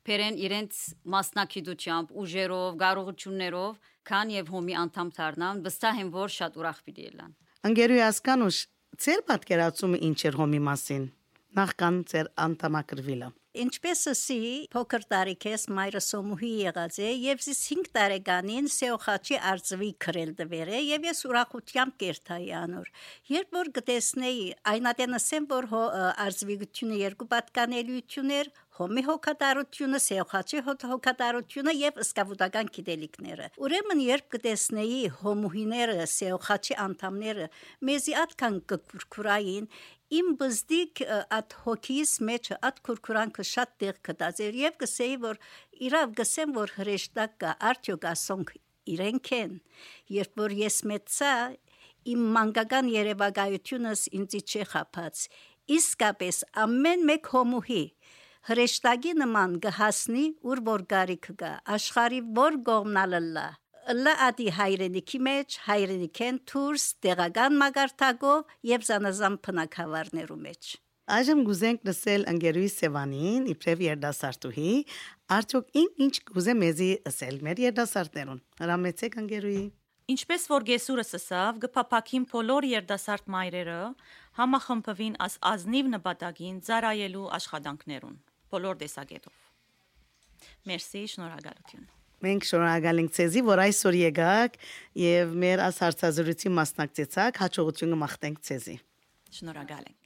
փերեն 0.07 0.39
իրենց 0.47 0.81
մասնակցությամբ 1.15 2.15
ուժերով 2.23 2.79
գարողություններով 2.83 3.79
քան 4.11 4.35
եւ 4.39 4.53
հոմի 4.55 4.77
անդամ 4.83 5.13
դառնան 5.19 5.63
վստահ 5.67 6.03
եմ 6.03 6.13
որ 6.19 6.35
շատ 6.39 6.59
ուրախ 6.63 6.83
պիտի 6.87 7.07
լինան 7.13 7.37
Անգերուի 7.63 8.03
ասկանուշ 8.09 8.59
Ձեր 9.01 9.23
պատկերացումը 9.29 9.99
ինչ 10.05 10.19
էր 10.29 10.35
հոմի 10.37 10.59
մասին։ 10.69 11.05
Նախքան 11.57 11.97
ձեր 12.11 12.27
անդամակրվելը։ 12.45 13.29
Ինչպես 13.63 14.03
ասի 14.09 14.37
փոքր 14.73 15.03
տարիքես 15.13 15.65
մայրը 15.77 16.01
սոմուհի 16.05 16.51
եղած 16.67 16.99
է 17.05 17.09
եւ 17.23 17.43
ես 17.49 17.59
5 17.73 17.91
տարեկանին 17.97 18.69
սեոխաչի 18.75 19.39
արծվի 19.53 19.91
քրել 20.05 20.33
դվեր 20.39 20.73
է 20.73 20.81
եւ 20.89 21.05
ես 21.09 21.21
ուրախությամբ 21.29 21.97
կերթայի 22.03 22.49
անոր 22.61 22.89
երբ 23.33 23.59
որ 23.59 23.73
գտեսնեի 23.81 24.47
այնատենասեմ 24.73 25.49
որ 25.53 25.69
արծվիգությունը 26.25 27.01
երկու 27.03 27.29
պատկանելիություն 27.33 28.35
էր 28.41 28.53
հոմի 28.79 29.03
հոգատարությունը, 29.07 29.99
սեոխաչի 30.03 30.61
հոգատարությունը 30.67 31.75
եւ 31.77 31.99
սկավուտական 32.07 32.71
գիտելիքները։ 32.77 33.49
Ուրեմն 33.61 34.05
երբ 34.07 34.29
կտեսնեի 34.33 35.01
հոմուհիները, 35.23 36.07
սեոխաչի 36.13 36.79
անդամները 36.87 37.49
մեզի 37.89 38.17
ատքան 38.23 38.57
կկուրկուրային, 38.73 39.69
իմ 40.13 40.33
բզդիկ 40.41 41.03
at 41.33 41.55
հոգիս 41.65 42.11
մեջ 42.29 42.51
at 42.59 42.81
կուրկուրանքը 42.87 43.45
շատ 43.49 43.71
տեղ 43.83 44.01
կտածեր 44.09 44.59
եւ 44.61 44.75
կսեի 44.83 45.15
որ 45.23 45.39
իրավ 45.89 46.13
գսեմ 46.19 46.53
որ 46.59 46.75
հրեշտակ 46.81 47.39
կա 47.45 47.53
արդյոք 47.71 48.05
ասոնք 48.13 48.53
իրենք 48.93 49.31
են 49.39 49.55
երբ 50.17 50.43
որ 50.43 50.57
ես 50.59 50.77
մեծա 50.91 51.33
իմ 52.13 52.23
մանկական 52.37 52.93
երևակայությունս 52.93 54.05
ինձ 54.19 54.37
չի 54.43 54.67
խափած 54.73 55.25
իսկապես 55.79 56.39
ամեն 56.67 57.05
մեկ 57.09 57.29
հոմուհի 57.33 57.83
հրեշտակի 58.49 59.11
նման 59.21 59.53
գհասնի 59.63 60.23
ուր 60.51 60.61
որ 60.67 60.83
գարիք 60.91 61.27
գա 61.39 61.51
աշխարի 61.77 62.17
որ 62.39 62.57
գողնալլա 62.69 63.45
լա 63.99 64.15
ադի 64.27 64.47
հայրենիքի 64.57 65.21
մեջ 65.27 65.59
հայրենիքեն 65.67 66.41
թուրս 66.51 66.87
տեղական 67.07 67.59
մագարտակով 67.61 68.57
եւ 68.71 68.87
զանազան 68.89 69.37
փնակավարներու 69.47 70.39
մեջ 70.47 70.73
Այժմ 71.13 71.45
գուզենք 71.47 71.87
լսել 71.87 72.27
ընկերուի 72.33 72.67
Սևանին, 72.73 73.47
իբրև 73.53 73.81
երդասարտուհի, 73.87 74.75
արդյոք 75.37 75.71
ին 75.83 75.89
ինչ 76.07 76.15
գուզե 76.31 76.57
մեզի 76.63 76.91
ասել 77.11 77.41
մեր 77.47 77.63
երդասարտներուն։ 77.67 78.43
Հրամեցեք 78.63 79.19
ընկերուի։ 79.23 79.63
Ինչպես 80.15 80.49
որ 80.55 80.67
գեսուրը 80.73 81.07
սսավ, 81.11 81.63
գփապակին 81.67 82.27
բոլոր 82.33 82.69
երդասարտ 82.73 83.31
մայրերը 83.35 83.79
համախմբվին 84.43 85.17
աս 85.27 85.39
ազնիվ 85.53 85.95
նպատակին 85.97 86.61
ծարայելու 86.71 87.31
աշխատանքներուն 87.39 88.21
բոլոր 88.53 88.79
տեսակետով։ 88.83 89.41
Մերսի, 90.69 91.03
շնորհակալություն։ 91.13 91.89
Մենք 92.23 92.47
շնորհակալ 92.47 93.03
ենք 93.03 93.15
ցեզի, 93.17 93.41
որ 93.49 93.63
այսօր 93.65 93.99
եկաք 93.99 94.61
եւ 95.03 95.33
մեր 95.43 95.65
աս 95.67 95.81
հարցազրույցի 95.87 96.53
մասնակցեցաք, 96.61 97.43
հաջողություն 97.43 97.97
կմաղթենք 97.97 98.47
ցեզի։ 98.47 98.77
Շնորհակալ 99.41 99.91
ենք։ 99.91 100.02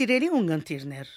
Սիրելի 0.00 0.28
ունգընտիրներ, 0.32 1.08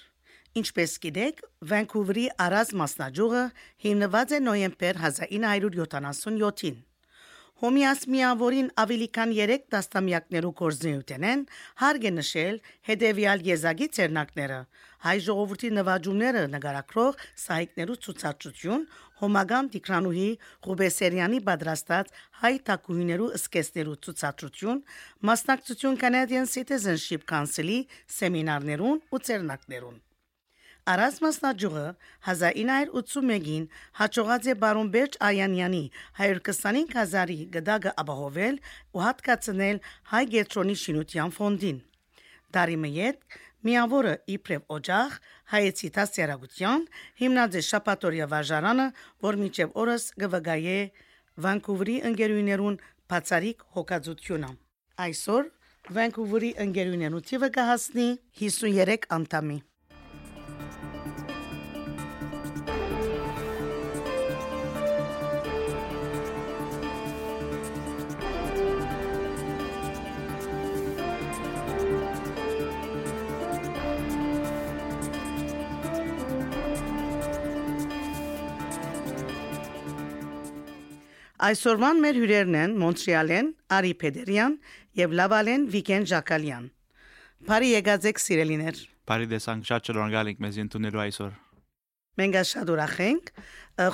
ինչպես 0.59 0.93
գիտեք, 1.05 1.37
Վանկուվերի 1.69 2.23
Արազ 2.45 2.73
մասնաճյուղը 2.81 3.43
հիմնված 3.85 4.33
է 4.35 4.39
նոյեմբեր 4.43 4.99
1977-ին։ 5.03 6.81
Հոմիաս 7.63 8.01
միավորին 8.11 8.65
ավելի 8.81 9.05
քան 9.15 9.29
3 9.35 9.55
տասնամյակներու 9.71 10.49
կորզնյութեն 10.61 11.25
են 11.29 11.43
հարգ 11.83 12.07
է 12.09 12.11
նշել 12.15 12.57
հետևյալ 12.89 13.45
եզակի 13.49 13.87
ցերնակները 13.97 14.57
հայ 15.05 15.15
ժողովրդի 15.27 15.71
նվաճումները 15.77 16.43
նկարագրող 16.57 17.23
սահիկներու 17.45 17.97
ցուցադրություն 18.03 18.85
հոմագան 19.23 19.71
Տիգրանուհի 19.79 20.29
Ղուբեսերյանի 20.67 21.43
պատրաստած 21.47 22.15
հայ 22.43 22.55
թակուհիներու 22.67 23.33
սկեսներու 23.39 23.99
ցուցադրություն 24.07 24.87
մասնակցություն 25.31 26.01
Canadian 26.03 26.55
Citizenship 26.57 27.29
Council-ի 27.31 27.83
սեմինարներուն 28.19 29.05
ու 29.07 29.27
ցերնակներուն 29.29 30.01
Արազ 30.83 31.21
մասնաճյուղը 31.23 31.81
1981-ին 32.27 33.67
հաջողած 33.99 34.47
է 34.51 34.55
բարոն 34.63 34.89
Բերջ 34.95 35.13
Այանյանի 35.27 35.79
125 36.19 36.91
հազարի 36.97 37.37
գդագը 37.53 37.93
ապահովել 38.03 38.57
ու 38.91 39.03
հատկացնել 39.05 39.79
հայ 40.11 40.23
գետրոնի 40.33 40.75
շինության 40.83 41.33
ֆոնդին։ 41.39 41.79
Դարի 42.57 42.77
մեյետ 42.83 43.39
միավորը 43.63 44.13
իբրև 44.35 44.67
օջախ 44.75 45.17
հայեցի 45.55 45.93
տասյարագության 45.95 46.87
հիմնած 47.23 47.55
է 47.55 47.65
շապատորիա 47.71 48.31
վարժարանը, 48.35 48.87
որ 49.23 49.41
միջև 49.47 49.75
օրս 49.87 50.11
գվգայե 50.19 50.79
Վանկուվերի 51.47 51.99
ընկերուներուն 52.11 52.81
բացարիք 53.13 53.67
հոգացությունը։ 53.79 54.55
Այսօր 55.07 55.53
Վանկուվերի 55.95 56.55
ընկերուներու 56.67 57.27
թիվը 57.31 57.55
կհասնի 57.55 58.09
53 58.43 59.13
անդամի։ 59.23 59.63
Այսօրվան 81.43 81.97
մեր 81.99 82.17
հյուրերն 82.21 82.53
են 82.55 82.73
Մոնտրեալեն 82.79 83.47
Արի 83.75 83.89
Պեդերյան 83.99 84.53
եւ 84.95 85.15
Լավալեն 85.19 85.63
Վիկեն 85.73 86.05
Ժակալյան։ 86.07 86.69
Բարի 87.49 87.71
եկած 87.73 88.07
եք 88.13 88.21
սիրելիներ։ 88.23 88.79
Բարի 89.11 89.27
դեսանք 89.33 89.67
շատ 89.67 89.89
շնորհակալ 89.89 90.29
ենք 90.31 90.39
մեզ 90.45 90.59
ընդունելու 90.63 91.01
այսօր։ 91.03 91.33
Մենք 92.23 92.37
շատ 92.47 92.71
ուրախ 92.77 92.95
ենք։ 93.03 93.31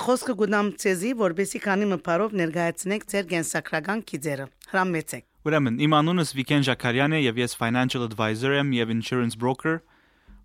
Խոսքը 0.06 0.36
գտնամ 0.44 0.70
ցեզի, 0.78 1.10
որբեսի 1.26 1.62
քանի 1.66 1.90
մփարով 1.90 2.38
ներկայացնեք 2.38 3.06
ձեր 3.10 3.28
գենսակրական 3.34 4.04
քիզերը։ 4.06 4.46
Հրամեցեք։ 4.70 5.24
Ուրեմն 5.50 5.82
իմ 5.90 5.94
անունս 5.98 6.34
Վիկեն 6.38 6.66
Ժակալյան 6.70 7.18
է 7.18 7.20
եւ 7.24 7.42
ես 7.42 7.58
financial 7.58 8.06
advisor 8.06 8.54
եմ 8.60 8.74
եւ 8.78 8.94
insurance 8.94 9.34
broker 9.34 9.80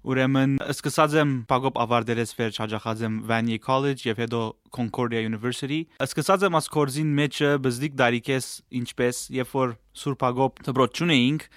Ուրեմն 0.06 0.60
սկսած 0.70 1.14
եմ 1.18 1.30
Պագոպ 1.50 1.80
ավարտելես 1.82 2.34
վերջ 2.38 2.58
հաջախած 2.62 3.00
եմ 3.08 3.14
Vanier 3.26 3.58
College 3.58 4.06
եւ 4.06 4.20
հետո 4.22 4.42
Concordia 4.76 5.24
University։ 5.26 5.80
Սկսած 6.06 6.44
եմ 6.46 6.58
աս 6.60 6.68
կորզին 6.76 7.14
մեջը 7.18 7.50
բզդիկ 7.66 7.96
դարիքես 8.02 8.50
ինչպես 8.82 9.22
երբ 9.34 9.56
որ 9.58 9.74
Սուր 9.98 10.18
Պագոպ 10.22 10.62
դպրոցուն 10.68 11.14
էինք 11.16 11.48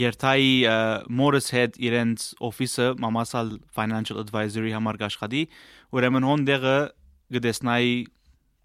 Գերտայի 0.00 0.54
Morris 1.20 1.50
Head 1.52 1.76
իրենց 1.76 2.24
օֆիսը 2.48 2.86
Mamasal 3.04 3.52
Financial 3.76 4.22
Advisory 4.22 4.72
համար 4.72 5.00
աշխատի։ 5.10 5.44
Ուրեմն 5.92 6.28
հոնդեղը 6.30 6.78
գտեսնայի 7.36 7.94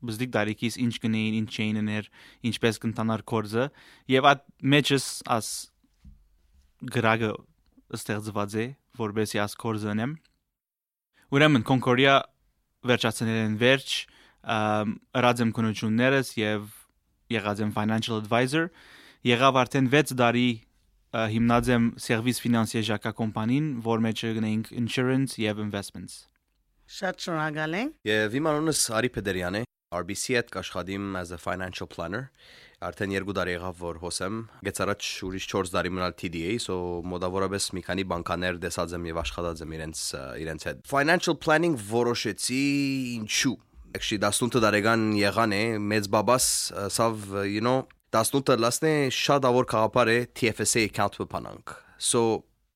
բզդիկ 0.06 0.32
դարիքից 0.32 0.80
ինչ 0.86 0.96
կնեին, 1.02 1.38
ինչ 1.42 1.50
չէին 1.52 1.84
ներ, 1.90 2.10
ինչպես 2.48 2.82
կընտանար 2.86 3.26
կորձը 3.36 3.68
եւ 4.16 4.32
այդ 4.32 4.48
մեջս 4.76 5.12
աս 5.36 5.52
գրագը 6.96 7.36
ստեղծված 8.00 8.60
է, 8.64 8.68
որբեսի 9.00 9.42
աս 9.46 9.56
կորձը 9.62 9.92
ունեմ։ 9.96 10.16
Ուրեմն 11.36 11.66
Concordia 11.68 12.20
վերջացնել 12.86 13.40
են 13.46 13.56
վերջ 13.62 13.96
ըրաձեմ 15.20 15.52
քնություններս 15.58 16.32
եւ 16.38 16.68
եղած 17.34 17.64
եմ 17.66 17.74
financial 17.74 18.20
advisor 18.22 18.70
եղավ 19.26 19.58
արդեն 19.64 19.90
6 19.90 20.18
տարի 20.22 20.50
հիմնած 21.16 21.70
եմ 21.72 21.86
սերվիս 22.06 22.42
ֆինանսիե 22.44 22.82
ժակա 22.90 23.12
կոմպանին, 23.18 23.68
որ 23.86 24.02
մեջ 24.06 24.24
գնենք 24.38 24.72
insurance 24.76 25.40
եւ 25.42 25.62
investments։ 25.64 26.26
Շատ 26.86 27.26
շնորհակալ 27.26 27.78
եմ։ 27.80 27.92
Եվ 28.06 28.36
իմ 28.40 28.50
անունս 28.52 28.82
Արի 29.00 29.10
Պեդերյան 29.16 29.58
է, 29.58 29.62
RBC 29.96 30.36
հետ 30.36 30.52
աշխատիմ 30.62 31.16
as 31.22 31.32
a 31.32 31.40
financial 31.42 31.90
planner։ 31.90 32.30
Արդեն 32.86 33.14
երկու 33.16 33.34
տարի 33.36 33.54
եղավ 33.56 33.80
որ 33.82 34.00
հոսեմ։ 34.04 34.40
Գեց 34.68 34.82
առաջ 34.86 35.08
ուրիշ 35.26 35.46
4 35.52 35.72
տարի 35.74 35.92
մնալ 35.96 36.16
TDA, 36.20 36.56
so 36.62 36.76
մոտավորապես 37.10 37.70
մի 37.78 37.84
քանի 37.88 38.06
բանկաներ 38.12 38.60
տեսած 38.66 38.96
եմ 38.98 39.08
եւ 39.10 39.22
աշխատած 39.24 39.64
եմ 39.66 39.76
իրենց 39.80 40.02
իրենց 40.46 40.68
հետ։ 40.70 40.84
Financial 40.92 41.38
planning 41.46 41.78
որոշեցի 41.90 42.62
ինչու 43.16 43.56
actually 43.96 44.20
18 44.22 44.62
տարեկան 44.66 45.06
եղան 45.18 45.56
է 45.56 45.64
մեծ 45.80 46.10
բաբաս 46.14 46.48
սավ 46.96 47.26
you 47.48 47.64
know 47.64 47.86
18 48.16 48.60
լասնե 48.64 48.94
շատ 49.16 49.48
ավոր 49.50 49.70
խաղապար 49.72 50.12
է 50.12 50.18
TFSA 50.36 50.86
account 50.90 51.20
բանանք 51.32 51.76
so 52.12 52.22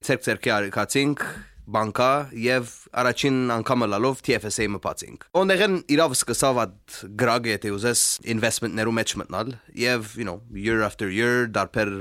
ցերկ 0.07 0.25
ցերկի 0.25 0.53
արքացինք 0.55 1.25
բանկա 1.73 2.11
եւ 2.43 2.71
առաջին 3.01 3.37
անգամը 3.55 3.87
լալով 3.93 4.23
TFSA 4.27 4.67
մպացինք։ 4.75 5.27
Օներեն 5.41 5.75
իրավ 5.95 6.15
սկսավ 6.17 6.61
այդ 6.63 6.97
գրագը 7.21 7.53
եթե 7.53 7.73
ուզես 7.77 8.03
investment-ներու 8.35 8.95
մեջ 8.99 9.15
մտնալ 9.21 9.53
եւ 9.79 10.15
you 10.19 10.27
know 10.27 10.39
year 10.53 10.81
after 10.87 11.11
year 11.13 11.45
դարբեր 11.53 11.93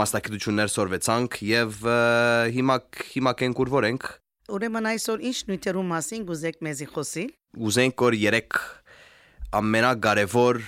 մասնակցություններ 0.00 0.74
սորվեցանք 0.74 1.40
եւ 1.50 1.80
հիմա 2.58 2.80
հիմա 3.14 3.36
կեն 3.42 3.56
կուրվորենք 3.60 4.10
Ուրեմն 4.50 4.86
այսօր 4.90 5.20
ինչ 5.30 5.38
նյութերու 5.46 5.82
մասին 5.86 6.22
գուզեք 6.26 6.56
մեզի 6.66 6.86
խոսիլ։ 6.90 7.28
Ուզենք 7.70 8.02
որ 8.02 8.16
երեք 8.18 8.56
ամենակարևոր 9.60 10.58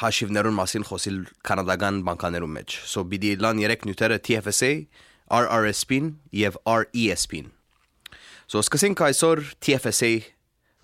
հաշիվներուն 0.00 0.56
մասին 0.58 0.86
խոսիլ 0.88 1.18
կանադական 1.46 2.00
բանկաներու 2.08 2.48
մեջ։ 2.54 2.76
So 2.88 3.04
BD 3.10 3.34
լան 3.44 3.60
երեք 3.62 3.84
նյութերը 3.88 4.18
TFSA, 4.24 4.70
RRSP-ն 5.34 6.14
եւ 6.36 6.58
RESP-ն։ 6.68 7.50
So 8.46 8.60
սկսենք 8.60 9.00
այսօր 9.08 9.40
TFSA 9.64 10.12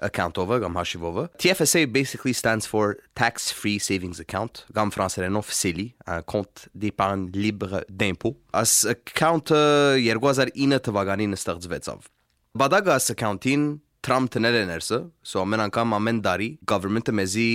account-ով 0.07 0.55
կամ 0.63 0.79
հաշիվով։ 0.79 1.19
TFSA 1.43 1.85
basically 1.93 2.33
stands 2.33 2.67
for 2.67 2.97
tax 3.15 3.51
free 3.53 3.79
savings 3.79 4.21
account, 4.23 4.65
կամ 4.77 4.93
ֆրանսերենով 4.95 5.53
CELI, 5.55 5.87
un 6.09 6.25
compte 6.25 6.69
d'épargne 6.75 7.29
libre 7.37 7.85
d'impôt։ 7.91 8.35
As 8.57 8.87
account-ը 8.89 10.01
2009 10.01 10.81
թվականին 10.89 11.37
ստեղծվեցավ։ 11.37 12.09
Բադագա 12.61 12.97
as 12.97 13.13
account-ին 13.15 13.69
Trump 14.01 14.33
տնել 14.33 14.63
է 14.63 14.65
ներսը, 14.71 14.99
so 15.21 15.45
ամեն 15.45 15.67
անգամ 15.67 15.95
ամեն 15.99 16.21
տարի 16.25 16.49
government-ը 16.73 17.15
մեզի 17.21 17.51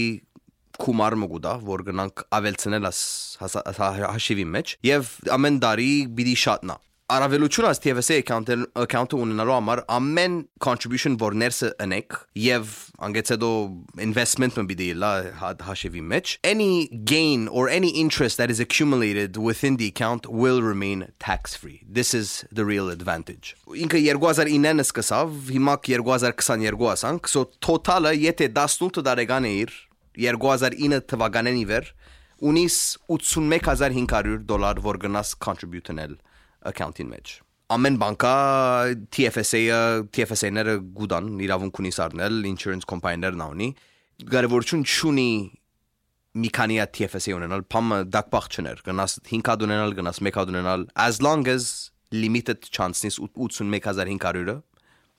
կումար 0.81 1.17
մգուտա 1.25 1.53
որ 1.67 1.85
գնանք 1.89 2.25
ավելցնել 2.39 2.89
աս 2.91 3.03
հաշիվի 3.43 4.47
մեջ 4.55 4.75
եւ 4.89 5.13
ամեն 5.37 5.61
տարի 5.65 5.91
բիդի 6.17 6.35
շատնա 6.45 6.79
Արավելությունը 7.05 7.69
ըստ 7.69 7.83
TFSA 7.85 8.15
account-ը 8.23 8.55
account-ը 8.81 9.17
ունենալու 9.21 9.53
համար 9.53 9.81
ամեն 9.93 10.37
contribution 10.65 11.17
որ 11.21 11.35
ներսը 11.37 11.67
ընեք 11.85 12.15
եւ 12.41 12.71
անգեցեդո 13.05 13.49
investment 14.01 14.57
մը 14.57 14.63
բիդի 14.71 14.87
լա 15.03 15.11
հաշիվի 15.67 16.01
մեջ 16.15 16.33
any 16.49 16.87
gain 17.11 17.45
or 17.45 17.69
any 17.69 17.91
interest 18.01 18.41
that 18.41 18.49
is 18.49 18.59
accumulated 18.65 19.37
within 19.37 19.77
the 19.77 19.91
account 19.93 20.25
will 20.25 20.63
remain 20.65 21.05
tax 21.21 21.53
free 21.53 21.83
this 21.85 22.15
is 22.17 22.41
the 22.49 22.65
real 22.65 22.89
advantage. 22.89 23.53
Ինքը 23.69 24.01
2009-ն 24.09 24.81
սկսավ 24.87 25.53
հիմա 25.53 25.77
2022 25.85 26.89
ասանք 26.95 27.29
so 27.29 27.45
total-ը 27.61 28.17
եթե 28.17 28.49
18 28.49 29.05
տարեկան 29.05 29.45
է 29.45 29.53
իր 29.61 29.77
2009 30.19 31.01
թվականին 31.11 31.59
ի 31.61 31.65
վեր 31.71 31.89
ունիս 32.51 32.77
81500 33.15 34.45
դոլար 34.49 34.81
որ 34.85 35.01
գնաս 35.05 35.33
contribute-նել 35.45 36.15
account-ին 36.71 37.11
մեջ 37.15 37.35
ամեն 37.75 37.99
բանկա 38.01 38.33
TFSA-ը 39.15 39.77
TFSA-ները 40.13 40.75
գուդան 40.99 41.29
իրավունք 41.47 41.79
ունի 41.81 41.91
սարնել 41.97 42.41
insurance 42.51 42.87
company-ներն 42.89 43.45
ունի 43.45 43.69
կարևորություն 44.31 44.83
չունի 44.85 45.29
մի 46.35 46.51
քանի 46.55 46.77
հատ 46.81 46.93
TFSA 46.97 47.35
ունենալ 47.39 47.63
փամը 47.71 47.99
դակպախ 48.13 48.47
չներ 48.53 48.83
գնաս 48.85 49.17
5 49.31 49.51
հատ 49.51 49.65
ունենալ 49.65 49.95
գնաս 49.97 50.21
1 50.21 50.39
հատ 50.39 50.51
ունենալ 50.53 50.85
as 51.07 51.21
long 51.23 51.47
as 51.51 51.69
limited 52.11 52.67
chance-նից 52.69 53.17
81500-ը 53.23 54.57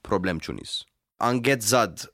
problem 0.06 0.42
չունիս 0.44 0.74
անգետ 1.30 1.66
զad 1.66 2.06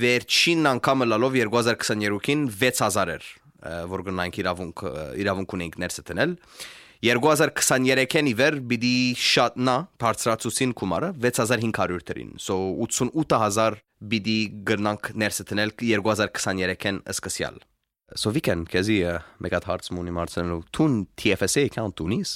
վերջին 0.00 0.70
անգամը 0.72 1.08
լալով 1.12 1.36
2022-ին 1.42 2.46
6000 2.62 3.12
էր 3.16 3.28
որ 3.90 4.04
գնանք 4.06 4.40
իրավունք 4.42 4.82
իրավունք 5.22 5.54
ունենք 5.56 5.78
ներսը 5.82 6.04
տնել 6.10 6.34
2023-ին 7.06 8.28
իվեր 8.32 8.58
բիդի 8.70 8.96
շատնա 9.20 9.74
բարձրացուցին 10.02 10.74
կումարը 10.80 11.10
6500 11.22 12.06
դրին 12.10 12.30
so 12.40 12.56
88000 12.86 13.78
բիդի 14.12 14.38
գնանք 14.70 15.10
ներսը 15.22 15.48
տնել 15.50 15.74
2023-ին 15.82 17.02
սկսյալ 17.16 17.60
so 18.14 18.30
we 18.30 18.40
can 18.40 18.64
քեզի 18.70 19.00
մեկ 19.42 19.58
հատ 19.58 19.68
հարց 19.70 19.90
մունի 19.96 20.14
մարցնելու 20.14 20.60
տուն 20.76 20.98
TFSA 21.18 21.66
account 21.70 22.02
ունիս 22.06 22.34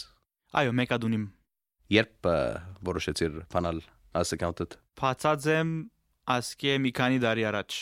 այո 0.61 0.75
մեկ 0.81 0.95
հատ 0.97 1.07
ունիմ 1.09 1.25
երբ 1.95 2.31
որոշեցիր 2.91 3.41
փանալ 3.55 3.83
աս 4.19 4.35
account-ը 4.37 4.67
Փացած 5.01 5.47
եմ 5.55 5.71
ասկե 6.31 6.77
մի 6.85 6.91
քանի 6.97 7.21
տարի 7.25 7.45
առաջ։ 7.51 7.77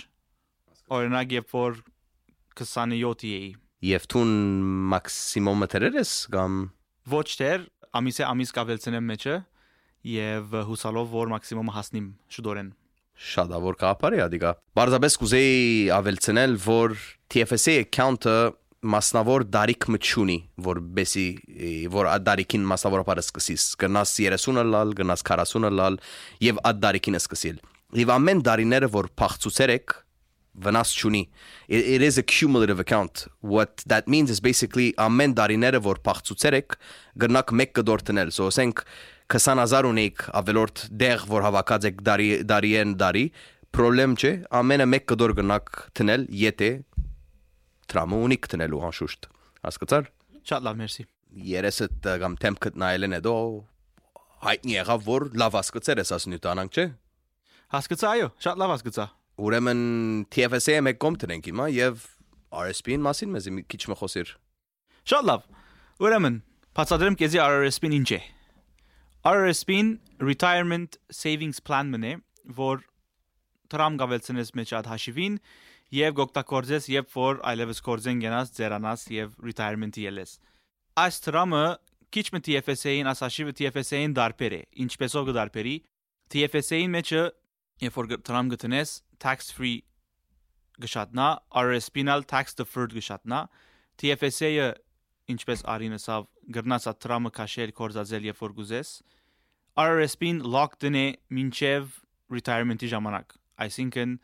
Օրինակ, 0.98 1.32
երբ 1.38 1.54
որ 1.54 1.78
27 2.58 3.32
էի։ 3.38 3.48
Եվ 3.88 4.06
տուն 4.12 4.32
մաքսիմումը 4.92 5.68
դերերս 5.74 6.12
կամ 6.34 6.58
ոչ 7.12 7.28
դեր, 7.40 7.66
ամիսը 7.98 8.24
ամիս 8.28 8.54
կավելցնեմ 8.56 9.08
մեջը 9.12 9.36
եւ 10.08 10.56
հուսալով 10.68 11.12
որ 11.14 11.32
մաքսիմումը 11.34 11.74
հասնիմ 11.78 12.08
շուտորեն։ 12.36 12.72
Շատ 13.28 13.54
ավոր 13.56 13.76
կապարի 13.82 14.20
ադիգա։ 14.24 14.50
Բարձաբես 14.78 15.16
կուզեի 15.18 15.62
ավելցնել, 15.98 16.52
որ 16.64 16.92
TFSA 17.34 17.74
account-ը 17.84 18.36
մասնավոր 18.78 19.44
դարիք 19.50 19.88
մչունի, 19.90 20.36
որ 20.62 20.80
բեսի 20.98 21.24
որ 21.90 22.10
այդ 22.12 22.26
դարիքին 22.28 22.68
մասնավորապես 22.72 23.30
սկսիս։ 23.32 23.64
Գնաս 23.82 24.12
30-ը 24.20 24.64
լալ, 24.70 24.94
գնաս 25.00 25.26
40-ը 25.26 25.72
լալ 25.74 25.98
եւ 26.46 26.62
այդ 26.70 26.78
դարիքին 26.84 27.18
սկսիլ։ 27.18 27.58
Եվ 27.96 28.10
ամեն 28.12 28.40
դարիները 28.44 28.88
որ 28.92 29.06
փախծուցեր 29.16 29.70
եք 29.72 29.92
վնաս 30.60 30.90
չունի. 30.98 31.22
It, 31.68 32.02
is 32.02 32.18
a 32.18 32.22
cumulative 32.22 32.80
account. 32.80 33.28
What 33.40 33.84
that 33.86 34.08
means 34.08 34.28
is 34.28 34.40
basically 34.44 34.90
ամեն 35.00 35.32
դարիները 35.38 35.80
որ 35.86 36.02
փախծուցեր 36.04 36.56
եք 36.58 36.76
գնաք 37.24 37.54
մեկ 37.60 37.72
կդոր 37.78 38.04
տնել. 38.10 38.34
So 38.34 38.50
ասենք 38.52 38.84
20000 39.32 39.88
ունեք 39.88 40.26
ավելորդ 40.36 40.84
դեղ 41.00 41.24
որ 41.32 41.48
հավաքած 41.48 41.88
եք 41.92 42.04
դարի 42.04 42.28
դարիեն 42.52 42.94
դարի 43.00 43.24
պրոբլեմ 43.72 44.16
չէ 44.20 44.32
ամենը 44.60 44.88
մեկ 44.92 45.08
կդոր 45.14 45.36
գնաք 45.40 45.82
տնել 45.96 46.28
եթե 46.44 46.70
տրամը 47.88 48.22
ունիք 48.28 48.52
տնելու 48.52 48.84
անշուշտ. 48.88 49.32
Հասկացար? 49.64 50.12
Շատ 50.48 50.64
լավ, 50.68 50.80
մերսի։ 50.84 51.08
երեսը 51.28 51.88
կամ 52.04 52.36
տեմպ 52.40 52.68
նայելն 52.80 53.16
է 53.18 53.20
դո 53.24 53.34
հայտնի 54.44 54.74
եղավ 54.78 55.04
որ 55.08 55.26
լավ 55.40 55.56
հասկացեր 55.58 56.00
ես 56.02 56.12
ասնյութ 56.16 56.48
անանք 56.52 56.78
չէ 56.78 56.86
Հասկացա, 57.68 58.10
այո, 58.16 58.28
շատ 58.40 58.60
լավ 58.62 58.70
հասկացա։ 58.72 59.04
Ուրեմն 59.44 59.80
TFSA-ը 60.32 60.82
մեկ 60.86 60.98
կողմ 61.04 61.16
տնենք 61.20 61.48
հիմա 61.50 61.64
եւ 61.74 62.04
RSP-ին 62.48 63.02
մասին 63.04 63.32
մեզ 63.34 63.48
մի 63.52 63.64
քիչ 63.68 63.80
մխոսիր։ 63.92 64.30
Շատ 65.12 65.26
լավ։ 65.28 65.42
Ուրեմն, 66.08 66.38
բացատրեմ 66.78 67.18
քեզի 67.20 67.42
RRSP-ն 67.44 67.96
ինչ 67.98 68.08
է։ 68.16 68.20
RRSP-ն 69.28 69.90
Retirement 70.24 70.96
Savings 71.12 71.60
Plan-ն 71.60 72.06
է, 72.08 72.14
որ 72.56 72.80
տրամ 73.68 74.00
գավելցնես 74.00 74.54
մեջ 74.56 74.72
այդ 74.78 74.88
հաշիվին 74.94 75.36
եւ 75.98 76.16
գոկտակորձես, 76.22 76.88
երբ 76.94 77.12
որ 77.18 77.42
այլևս 77.52 77.82
կորձեն 77.84 78.22
գնաս 78.24 78.54
ձերանաս 78.56 79.04
եւ 79.12 79.36
retirement-ի 79.44 80.08
ելես։ 80.08 80.32
Այս 81.04 81.20
տրամը 81.28 81.64
քիչ 82.16 82.26
մը 82.32 82.40
TFSA-ին 82.48 83.12
ասաշիվը 83.12 83.54
TFSA-ին 83.60 84.16
դարբեր 84.16 84.56
է։ 84.56 84.62
Ինչպեսով 84.88 85.28
կդարբերի 85.28 85.76
TFSA-ին 86.32 86.96
մեջը 86.96 87.22
երբ 87.82 87.98
որ 87.98 88.10
տրամ 88.26 88.50
գտնես 88.54 88.94
tax 89.22 89.52
free 89.54 89.84
գշատնա, 90.82 91.28
RSP-նալ 91.58 92.24
tax 92.30 92.54
deferred 92.58 92.94
գշատնա, 92.94 93.44
TFSA-ը 93.98 94.68
ինչպես 95.32 95.64
արինսավ 95.68 96.26
գրնացա 96.54 96.94
տրամը 97.02 97.32
քաշել 97.38 97.72
կորզածել 97.78 98.28
երբ 98.30 98.42
որ 98.44 98.54
գուզես, 98.58 98.92
RRSP-ն 99.78 100.42
locked 100.46 100.86
in 100.88 100.98
է 100.98 101.06
մինչև 101.34 101.98
retirement-ի 102.34 102.90
ժամանակ, 102.94 103.34
այսինքն 103.66 104.14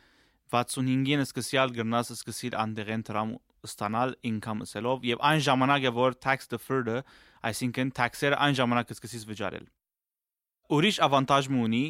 65-ին 0.54 1.24
սկսյալ 1.24 1.74
գրնաս 1.74 2.14
սկսիր 2.14 2.56
անդեղեն 2.62 3.04
դրամ 3.08 3.36
ստանալ 3.64 4.14
income 4.28 4.66
սելով 4.68 5.06
եւ 5.08 5.22
այն 5.24 5.44
ժամանակ 5.46 5.86
է 5.88 5.92
որ 5.96 6.16
tax 6.20 6.50
deferred-ը, 6.52 7.00
այսինքն 7.48 7.92
tax-երը 7.96 8.40
այն 8.44 8.58
ժամանակ 8.60 8.90
կսկսես 8.90 9.24
վճարել։ 9.30 9.64
Ուրիշ 10.74 10.98
ավանտաժ 11.06 11.48
ունի, 11.64 11.84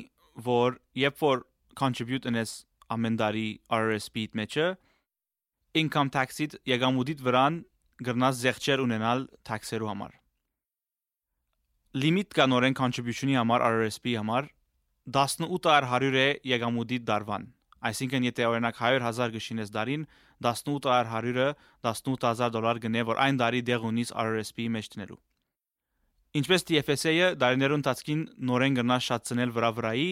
որ 0.44 0.79
երբ 0.98 1.20
որ 1.24 1.44
contribute 1.79 2.29
ունես 2.31 2.57
ամեն 2.95 3.17
տարի 3.21 3.47
RRSP-ի 3.79 4.27
մեջը 4.41 4.67
income 5.81 6.13
tax-ից 6.15 6.59
եկամուտիդ 6.71 7.23
վրան 7.27 7.57
գրնաս 8.07 8.41
զեղչեր 8.43 8.83
ունենալ 8.85 9.27
tax-երու 9.49 9.91
համար։ 9.91 10.15
Limit 12.05 12.35
կա 12.35 12.47
նորեն 12.51 12.77
contribution-ի 12.79 13.37
համար 13.39 13.65
RRSP-ի 13.71 14.17
համար 14.21 14.49
18100 15.15 16.23
է 16.25 16.29
եկամուտի 16.55 16.99
դարվան։ 17.11 17.45
Այսինքն 17.85 18.27
եթե 18.31 18.47
օրինակ 18.49 18.81
100000 18.81 19.35
գշինես 19.35 19.73
դարին 19.75 20.07
18100-ը 20.45 21.49
18000 21.85 22.55
դոլար 22.55 22.81
գնե 22.85 23.05
որ 23.11 23.21
այն 23.27 23.41
դարի 23.43 23.61
դեղ 23.69 23.87
ունիս 23.91 24.13
RRSP-ի 24.25 24.69
մեջ 24.77 24.89
տնելու։ 24.95 25.21
Ինչպես 26.41 26.65
TFSA-ը 26.71 27.29
դարիներուն 27.39 27.83
ընթացքին 27.83 28.23
նորեն 28.49 28.79
գնա 28.81 28.97
շատ 29.07 29.29
ցնել 29.29 29.53
վրա 29.55 29.71
վրայի 29.77 30.09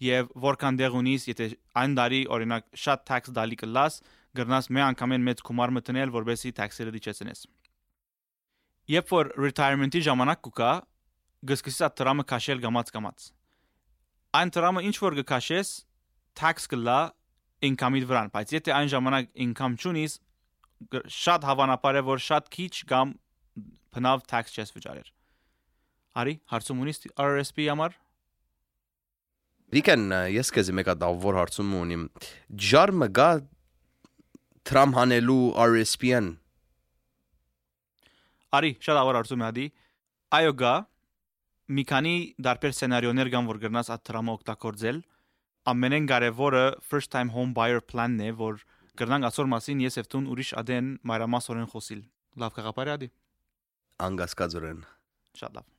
եւ 0.00 0.30
որքան 0.40 0.78
դեղ 0.80 0.96
ունիս, 1.00 1.26
եթե 1.30 1.46
այն 1.80 1.96
դարի 1.98 2.20
օրինակ 2.36 2.68
շատ 2.84 3.02
tax 3.10 3.32
դալի 3.36 3.58
կլաս, 3.60 3.98
գրնաս 4.38 4.70
մի 4.72 4.82
անգամեն 4.86 5.26
մեծ 5.26 5.42
գումար 5.44 5.74
մտնել, 5.76 6.12
որբեսի 6.14 6.52
tax-երը 6.56 6.94
դիչեցնես։ 6.96 7.42
Երբ 8.90 9.12
որ 9.12 9.30
retirement-ի 9.44 10.02
ժամանակ 10.06 10.40
կուկա, 10.46 10.70
գսկսես 11.50 11.84
այդ 11.86 11.96
դրամը 12.00 12.24
քաշել 12.30 12.62
գամած 12.64 12.92
գամած։ 12.96 13.28
Այն 14.40 14.52
դրամը 14.56 14.82
ինչ 14.88 14.96
որ 15.04 15.16
գքաշես, 15.20 15.70
tax 16.40 16.70
կլա 16.70 16.98
income-ի 17.70 18.04
վրան, 18.08 18.32
բայց 18.34 18.52
եթե 18.56 18.74
այն 18.76 18.90
ժամանակ 18.94 19.32
income 19.44 19.76
չունիս, 19.80 20.18
շատ 21.20 21.46
հավանաբար 21.50 21.98
է 22.00 22.02
որ 22.08 22.22
շատ 22.24 22.52
քիչ 22.54 22.74
կամ 22.90 23.16
բնավ 23.94 24.22
tax 24.30 24.54
չես 24.56 24.72
վճարեր։ 24.76 25.10
Արի, 26.20 26.34
հարցում 26.50 26.80
ունիս 26.86 27.02
RRSP 27.14 27.66
համար։ 27.70 27.98
Վիկեն 29.70 30.10
ես 30.34 30.48
քեզ 30.50 30.70
մեկ 30.74 30.88
հատ 30.90 31.02
որ 31.22 31.36
հարցում 31.38 31.74
ունիմ։ 31.78 32.06
Ջարմը 32.68 33.06
գա 33.14 33.28
տրամ 34.66 34.94
հանելու 34.96 35.42
RSP-ն։ 35.64 36.30
Արի, 38.58 38.72
շատ 38.82 39.00
ավար 39.04 39.18
հարցում 39.20 39.46
ադի։ 39.46 39.68
Այո 40.40 40.52
գա 40.58 40.74
մի 41.70 41.86
քանի 41.86 42.16
դարբեր 42.50 42.74
սցենարիոներ 42.74 43.30
կան 43.30 43.50
որ 43.50 43.62
գրնաս 43.62 43.94
այդ 43.94 44.06
տրամը 44.10 44.36
օգտագործել։ 44.40 45.02
Ամենեն 45.70 46.10
կարևորը 46.10 46.66
first 46.82 47.14
time 47.14 47.30
home 47.36 47.54
buyer 47.54 47.78
plan-ն 47.78 48.26
է, 48.26 48.32
որ 48.42 48.64
գրնանք 48.98 49.30
ասոր 49.30 49.52
մասին 49.54 49.84
ես 49.86 50.02
եւ 50.02 50.08
տուն 50.10 50.30
ուրիշ 50.34 50.54
ադեն 50.64 50.94
մայրամասորեն 51.06 51.70
խոսիլ։ 51.70 52.06
Լավ 52.42 52.56
կաղապարի 52.58 52.96
ադի։ 52.98 53.12
Անգասկաձորեն։ 54.10 54.88
Շատ 55.38 55.60
լավ 55.60 55.69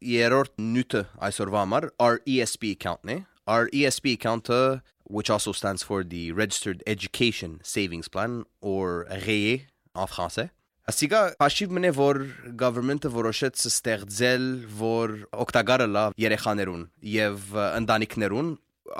երրորդ 0.00 0.56
նյութը 0.60 1.02
այսօրվա 1.28 1.64
համար 1.64 1.88
RESP 2.00 2.70
account-ն 2.76 3.12
է. 3.14 3.18
RESP 3.50 4.14
account-ը 4.16 4.62
which 5.10 5.28
also 5.28 5.52
stands 5.52 5.82
for 5.82 6.04
the 6.04 6.30
Registered 6.32 6.82
Education 6.86 7.58
Savings 7.62 8.08
Plan 8.08 8.44
or 8.60 9.06
REE 9.26 9.66
en 9.94 10.06
français. 10.06 10.50
Ասիկա 10.90 11.20
հաշիվ 11.38 11.72
մնե 11.76 11.90
որ 11.94 12.18
government-ը 12.58 13.10
որոշեց 13.14 13.62
ստեղծել 13.68 14.46
որ 14.80 15.12
օգտակարը 15.44 15.86
լա 15.92 16.04
երեխաներուն 16.18 16.82
եւ 17.12 17.52
ընտանիքներուն 17.60 18.48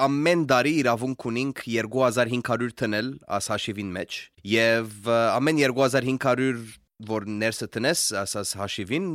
ամեն 0.07 0.45
տարի 0.53 0.75
իրավունք 0.85 1.27
ունենք 1.31 1.63
2500 1.67 2.77
տնել 2.83 3.09
աս 3.39 3.51
հաշիվին 3.55 3.91
մեջ 3.97 4.19
եւ 4.53 5.11
ամեն 5.17 5.63
2500 5.65 6.63
որ 7.11 7.27
ներսը 7.41 7.71
տնես 7.75 8.05
ասած 8.23 8.55
հաշիվին 8.61 9.09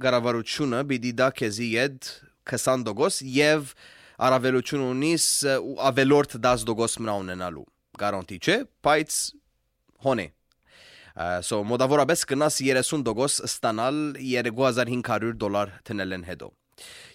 գարավարությունը 0.00 0.80
պիտի 0.88 1.12
դա 1.18 1.28
քեզի 1.36 1.68
իդ 1.82 2.08
20% 2.52 3.18
եւ 3.28 3.72
արավելություն 4.22 4.84
ունիս 4.86 5.26
ավելորդ 5.90 6.38
10% 6.46 7.02
մնա 7.02 7.16
ունենալու 7.24 7.66
գարանտի 8.00 8.38
չէ 8.40 8.56
բայց 8.86 9.18
հոնե 10.06 10.26
so 11.44 11.60
մոդավորապես 11.68 12.24
կնաս 12.32 12.58
30% 12.64 13.46
ստանալ 13.50 14.00
2500 14.16 15.36
դոլար 15.42 15.72
տնելեն 15.88 16.26
հետո 16.30 16.50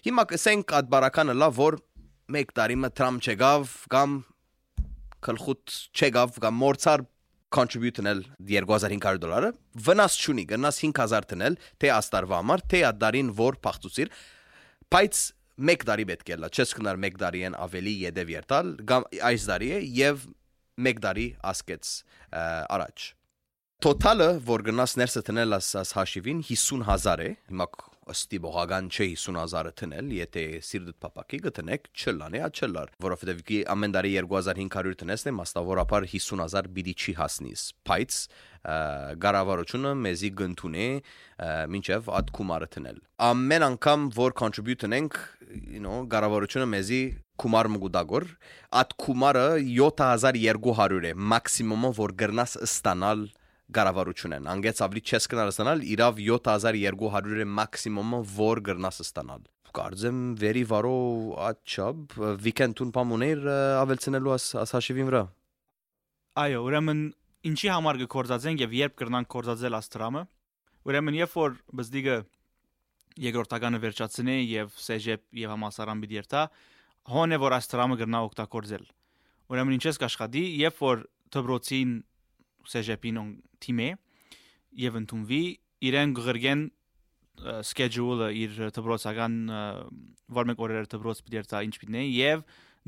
հիմա 0.08 0.26
կսենք 0.32 0.74
այդ 0.80 0.90
բարականը 0.94 1.38
լավ 1.42 1.58
որ 1.58 1.80
մեկ 2.38 2.54
տարի 2.60 2.78
մը 2.84 2.92
տրամ 3.00 3.22
չգավ 3.26 3.76
կամ 3.94 4.18
քլխուտ 5.28 5.78
չգավ 5.98 6.38
կամ 6.46 6.60
մորցար 6.62 7.04
contribute 7.54 8.04
նել 8.04 8.24
2500 8.52 9.22
դոլարը 9.24 9.52
վնաս 9.88 10.18
չունի 10.22 10.46
գնաս 10.52 10.80
5000 10.84 11.28
տնել 11.32 11.60
թե 11.82 11.92
աստարվա 11.96 12.40
համար 12.42 12.64
թե 12.74 12.82
ադարին 12.92 13.34
որ 13.40 13.60
փախծուցիր 13.68 14.12
բայց 14.94 15.22
մեկ 15.68 15.86
տարի 15.90 16.08
պետք 16.12 16.34
է 16.36 16.40
լա 16.44 16.52
չես 16.54 16.74
կնար 16.78 17.00
մեկ 17.08 17.22
տարի 17.24 17.46
են 17.50 17.60
ավելի 17.68 17.94
յետև 18.04 18.34
երտալ 18.36 18.74
կամ 18.92 19.08
այս 19.32 19.48
տարի 19.52 19.70
է 19.78 19.84
եւ 19.98 20.26
մեկ 20.88 21.06
տարի 21.08 21.28
ասկեց 21.54 21.94
առաջ 22.78 23.12
Տոտալը, 23.78 24.28
որ 24.42 24.64
գնաս 24.66 24.96
ներսը 24.98 25.22
տնել 25.28 25.54
ասած 25.60 25.90
հաշիվին 25.94 26.40
50000 26.48 27.22
է։ 27.22 27.28
Հիմա 27.52 27.68
ըստի 28.14 28.40
բողական 28.44 28.90
չէ 28.92 29.08
50000-ը 29.14 29.74
տնել, 29.82 30.12
եթե 30.18 30.44
սիրտդ 30.68 30.98
փապակի 31.04 31.40
գտնեք, 31.48 31.90
չլանե, 31.98 32.42
ա 32.48 32.50
չլար, 32.58 32.94
որովհետև 33.06 33.42
գի 33.48 33.60
ամեն 33.74 33.96
տարի 33.98 34.14
2500 34.28 35.00
տնեսն 35.02 35.32
է, 35.32 35.36
մասնավորապես 35.38 36.16
50000 36.18 36.72
բիդի 36.78 36.96
չի 36.98 37.16
հասնիս։ 37.22 37.66
Բայց 37.88 38.20
գարավարությունը 39.24 39.92
մեզի 40.02 40.30
գնթունե 40.42 40.88
մինչև 41.72 42.10
այդ 42.18 42.32
կումարը 42.38 42.68
տնել։ 42.76 42.98
Ամեն 43.28 43.66
անգամ 43.68 44.10
որ 44.18 44.36
contribute 44.42 44.88
ենք, 44.88 45.20
you 45.72 45.80
know, 45.84 46.02
գարավարությունը 46.12 46.68
մեզի 46.74 47.02
կումար 47.38 47.70
մգուդագոր, 47.76 48.26
այդ 48.82 48.94
կումարը 49.04 49.48
7200 49.70 51.12
է, 51.12 51.14
մաքսիմումը 51.34 51.92
որ 51.98 52.14
գրնաս 52.22 52.58
ստանալ 52.68 53.28
գարավարություն 53.76 54.36
են 54.38 54.48
անգեց 54.54 54.82
ավելի 54.86 55.02
չես 55.04 55.26
կնալ 55.32 55.50
ստանալ 55.52 55.82
իրավ 55.92 56.20
7200 56.24 57.42
է 57.44 57.48
մաքսիմումը 57.58 58.20
որ 58.38 58.62
գրնաս 58.68 59.00
ստանալ 59.04 59.44
կարծեմ 59.78 60.22
վերի 60.42 60.64
վարո 60.72 60.94
աչապ 61.48 62.16
վիկենդուն 62.46 62.94
պամուներ 62.96 63.44
ավելցնելու 63.84 64.34
աս 64.38 64.46
ասաշիվին 64.64 65.10
վրա 65.12 65.22
այո 66.44 66.64
ուրեմն 66.68 67.04
ինչի 67.52 67.70
համար 67.74 68.00
կկործածեն 68.06 68.62
եւ 68.64 68.76
երբ 68.78 68.98
կրնանք 69.02 69.30
կործածել 69.36 69.78
աստրամը 69.78 70.24
ուրեմն 70.88 71.20
երբ 71.20 71.38
որ 71.38 71.56
բզդիգը 71.78 72.18
երկրորդականը 73.28 73.80
վերջացնե 73.84 74.36
եւ 74.48 74.76
սեժեպ 74.88 75.24
եւ 75.44 75.54
համասարան 75.56 76.04
պիտի 76.04 76.18
երթա 76.22 76.44
հոն 77.12 77.36
է 77.36 77.40
որ 77.44 77.56
աստրամը 77.58 77.98
կրնա 78.02 78.22
օգտագործել 78.28 78.86
ուրեմն 79.52 79.78
ինչես 79.78 80.00
կաշխատի 80.04 80.44
երբ 80.62 80.82
որ 80.88 81.04
դբրոցին 81.38 81.94
սեժեպին 82.74 83.20
թիմի 83.64 83.90
եւ 84.84 85.00
ընդունվի 85.02 85.44
իրեն 85.88 86.14
գղրգեն 86.18 86.64
schedule-ը 87.38 88.30
իր 88.34 88.56
դպրոցական 88.74 89.36
որ 90.38 90.48
մեկ 90.50 90.62
օրեր 90.68 90.88
դպրոց 90.94 91.22
պիտի 91.26 91.38
երթա 91.38 91.62
ինչ 91.68 91.76
պիտի 91.84 92.06
եւ 92.18 92.42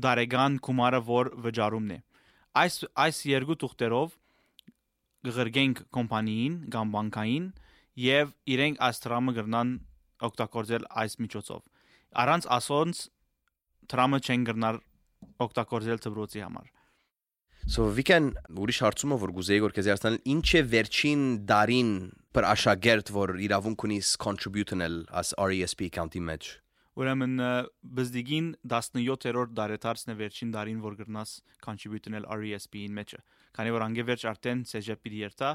դարեգան 0.06 0.56
կումարը 0.66 1.00
որ 1.06 1.30
վճարումն 1.44 1.94
է 1.94 1.98
այս 2.60 2.78
այս 3.04 3.20
երկու 3.30 3.56
թուղթերով 3.62 4.16
գղրգենք 5.28 5.82
կոմպանիին 5.94 6.58
կամ 6.74 6.92
բանկային 6.96 7.46
եւ 8.00 8.34
իրենք 8.54 8.82
աստրամը 8.90 9.34
գրնան 9.38 9.72
օգտագործել 10.30 10.86
այս 11.04 11.16
միջոցով 11.24 11.62
առանց 12.24 12.50
ասոնց 12.58 13.02
տրամը 13.92 14.20
չեն 14.26 14.46
գրնար 14.50 14.80
օգտագործել 15.46 16.02
դպրոցի 16.06 16.44
համար 16.46 16.70
So 17.66 17.90
we 17.94 18.02
can 18.06 18.32
ուրիշ 18.50 18.80
հարցումը 18.84 19.16
որ 19.20 19.32
գուզեի 19.36 19.60
որ 19.66 19.74
քեզ 19.76 19.90
հարցնել 19.92 20.16
ինչ 20.32 20.46
է 20.58 20.62
վերջին 20.72 21.22
դարին 21.50 21.92
per 22.34 22.46
աշակերտ 22.50 23.12
որ 23.14 23.36
իրավունք 23.46 23.84
ունի 23.86 23.98
contribute-նել 24.24 24.96
as 25.20 25.34
RESP 25.36 25.86
account-ի 25.90 26.22
մեջ? 26.30 26.48
Ուրեմն 27.00 27.36
բզդիգին 27.96 28.48
17-րդ 28.66 29.54
դարետարցն 29.60 30.12
է 30.12 30.16
վերջին 30.18 30.50
դարին 30.56 30.80
որ 30.84 30.96
գրնաս 31.00 31.36
contribute-նել 31.64 32.26
RESP-ին 32.40 32.96
մեջը 32.98 33.22
քանի 33.56 33.74
որ 33.76 33.86
անգևերջ 33.86 34.26
արդեն 34.32 34.64
CJP-ի 34.72 35.22
երթա 35.22 35.52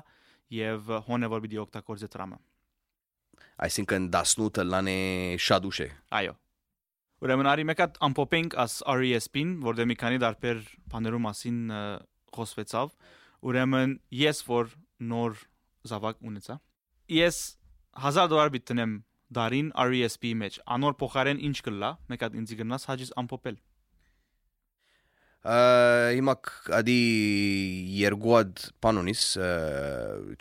եւ 0.56 0.96
հոնը 1.10 1.32
որ 1.36 1.46
պիտի 1.46 1.62
օգտագործի 1.66 2.12
տրամը 2.16 2.42
Այսինքն 3.66 4.10
18-ը 4.16 4.66
լանե 4.72 4.98
շատ 5.50 5.70
ուշ 5.70 5.84
է 5.86 5.90
Այո 6.22 6.34
Ուրեմն 7.26 7.48
արի 7.50 7.64
մեկը 7.66 7.86
ամփոփենք 8.06 8.54
as 8.62 8.74
RESP-ին, 8.86 9.56
որտեղ 9.66 9.88
մի 9.90 9.96
քանի 9.98 10.20
դարբեր 10.22 10.60
բաներու 10.92 11.22
մասին 11.24 11.56
խոսվեցավ։ 12.38 12.92
Ուրեմն 13.50 13.96
ես 14.14 14.42
որ 14.46 14.76
նոր 15.10 15.40
զավակ 15.90 16.22
ունեցա։ 16.30 16.60
Ես 17.16 17.40
1000 17.98 18.30
դոլար 18.30 18.54
բիտնեմ 18.54 18.94
դարին 19.40 19.72
RESP-ի 19.74 20.36
մեջ։ 20.44 20.60
Անոր 20.78 21.00
փոխարեն 21.02 21.42
ինչ 21.50 21.58
կլա։ 21.66 21.92
Մեկը 22.14 22.30
ինձ 22.44 22.54
գնաս 22.62 22.86
հաջից 22.92 23.16
ամփոփել։ 23.26 23.58
հիմա 25.46 26.34
ադի 26.74 27.02
երկուad 28.00 28.64
բանոնիս 28.82 29.26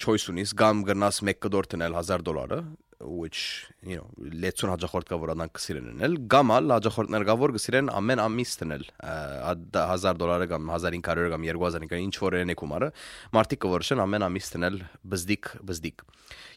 choice 0.00 0.30
ունիս 0.32 0.54
գամ 0.56 0.80
գրնաս 0.88 1.20
1 1.28 1.42
կդոր 1.44 1.68
տնել 1.74 1.98
1000 2.00 2.24
դոլարը 2.24 2.60
which 3.04 3.68
you 3.84 3.98
know 3.98 4.06
լեցուն 4.44 4.72
հաջախորդ 4.74 5.08
կա 5.10 5.18
որ 5.22 5.32
անան 5.34 5.52
կսիրեն 5.56 5.88
ունել 5.92 6.16
գամալ 6.34 6.74
հաջախորդներ 6.74 7.24
կա 7.28 7.36
որ 7.42 7.54
կսիրեն 7.56 7.90
ամեն 8.00 8.22
ամիս 8.24 8.52
տնել 8.60 8.84
1000 9.04 10.20
դոլարը 10.20 10.48
կամ 10.52 10.70
1500 10.74 11.32
կամ 11.34 11.48
2000 11.50 11.90
կամ 11.92 12.04
ինչ 12.08 12.14
որ 12.24 12.38
են 12.40 12.54
եկումարը 12.54 12.90
մարտիկ 13.38 13.64
կորշեն 13.64 14.04
ամեն 14.04 14.28
ամիս 14.28 14.52
տնել 14.54 14.78
բզդիկ 15.14 15.50
բզդիկ 15.70 16.06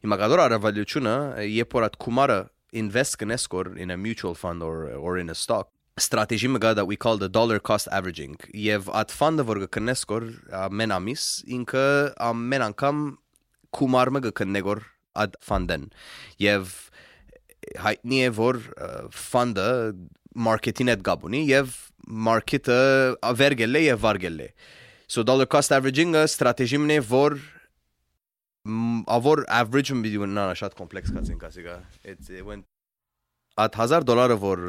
հիմա 0.03 0.19
գադոր 0.23 0.43
արավալյությունը 0.47 1.15
երբ 1.57 1.77
որ 1.77 1.87
այդ 1.87 1.99
կումարը 2.07 2.39
invest 2.81 3.19
կնես 3.21 3.47
կոր 3.51 3.73
in 3.79 3.91
a 3.91 3.97
mutual 3.97 4.35
fund 4.35 4.63
or 4.63 4.91
or 4.95 5.17
in 5.17 5.29
a 5.29 5.35
stock 5.35 5.71
strategy 5.97 6.47
մգա 6.47 6.75
that 6.75 6.85
we 6.85 6.95
call 6.95 7.17
the 7.17 7.29
dollar 7.29 7.59
cost 7.59 7.87
averaging 7.91 8.35
եւ 8.53 8.89
at 8.93 9.11
fund-ը 9.11 9.45
որ 9.47 9.63
կնես 9.73 10.03
կոր 10.09 10.27
ամեն 10.67 10.93
ամիս 10.97 11.23
ինքը 11.57 11.87
ամեն 12.27 12.65
անգամ 12.67 12.99
կումարը 13.77 14.21
կքննե 14.27 14.61
կոր 14.67 14.83
ad 15.23 15.35
fund-ն 15.43 15.89
եւ 16.43 16.71
հայտնի 17.83 18.21
է 18.27 18.31
որ 18.37 18.61
fund-ը 19.13 19.69
market-ին 20.47 20.93
հետ 20.93 21.03
գաբ 21.07 21.27
ունի 21.29 21.43
եւ 21.49 21.75
market-ը 22.29 22.79
ավերգել 23.31 23.79
է 23.79 23.83
եւ 23.87 24.01
վարգել 24.05 24.41
է 24.45 24.49
so 25.07 25.23
dollar 25.27 25.47
cost 25.49 25.73
averaging-ը 25.75 26.23
strategy-ն 26.31 26.97
է 26.97 27.01
որ 27.09 27.37
ավոր 29.17 29.45
average-ը 29.59 29.99
մի 29.99 30.15
դու 30.15 30.31
շատ 30.61 30.75
կոմպլեքս 30.79 31.13
կացին 31.17 31.39
կասիկա 31.43 31.77
it 32.13 32.33
went 32.47 32.67
Այդ 33.57 33.73
1000 33.73 34.03
դոլարը 34.05 34.35
որ 34.37 34.59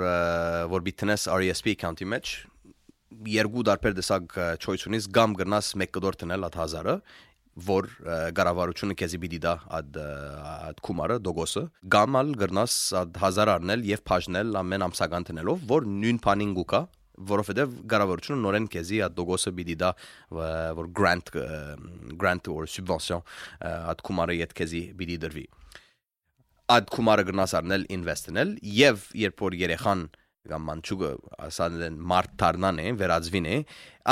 որ 0.72 0.84
բիտնես 0.86 1.26
RESP 1.28 1.74
account-ի 1.74 2.06
մեջ 2.08 2.30
երկու 3.28 3.64
դարբեր 3.68 3.96
դեսակ 3.98 4.36
choice 4.62 4.88
ունիս 4.88 5.08
գամ 5.12 5.34
գրնաս 5.36 5.74
1 5.76 5.92
դոլար 5.98 6.16
տնել 6.22 6.46
այդ 6.48 6.56
1000-ը 6.62 6.94
որ 7.66 7.88
գարավարությունը 8.38 8.96
քեզի 8.98 9.18
պիտի 9.22 9.40
դա 9.44 9.54
այդ 9.78 9.98
այդ 10.02 10.82
կումարը 10.88 11.16
դոգոսը 11.26 11.62
գամալ 11.94 12.30
գրնաս 12.42 12.76
այդ 13.00 13.18
1000 13.18 13.52
առնել 13.54 13.84
եւ 13.88 14.04
բաժնել 14.10 14.58
ամեն 14.62 14.86
ամսական 14.88 15.28
տնելով 15.30 15.66
որ 15.72 15.88
նույն 15.98 16.20
բանին 16.28 16.54
գուկա 16.58 16.82
որովհետեւ 17.28 17.72
գարավարությունը 17.90 18.42
նորեն 18.44 18.68
քեզի 18.74 19.00
այդ 19.06 19.16
դոգոսը 19.18 19.52
պիտի 19.58 19.76
դա 19.82 19.90
որ 20.78 20.90
grant 21.00 21.32
grant 22.22 22.50
or 22.52 22.68
subvention 22.70 23.24
այդ 23.64 24.04
կումարը 24.06 24.38
իդ 24.38 24.54
քեզի 24.60 24.82
պիտի 25.00 25.18
դրվի 25.24 25.46
այդ 26.78 26.90
կումարը 26.94 27.26
գնաս 27.32 27.54
առնել 27.58 27.88
ինվեստնել 27.96 28.54
եւ 28.78 29.04
երբ 29.24 29.44
որ 29.48 29.58
երեխան 29.64 30.06
կամ 30.48 30.64
մանչուկը 30.68 31.10
ասանեն 31.46 31.98
մարդ 32.12 32.34
դառնան 32.42 32.80
է 32.82 32.86
վերածվին 33.00 33.48
է 33.48 33.56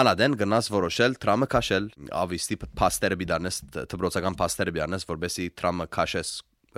անադեն 0.01 0.37
գնաս 0.43 0.71
որոշել 0.75 1.17
տրամը 1.23 1.49
քաշել 1.55 1.89
obviously 2.23 2.59
փաստերը 2.81 3.19
բիդարնես 3.23 3.61
դպրոցական 3.77 4.39
փաստերը 4.41 4.75
բիդարնես 4.77 5.09
որբեսի 5.13 5.47
տրամը 5.61 5.89
քաշես 5.97 6.33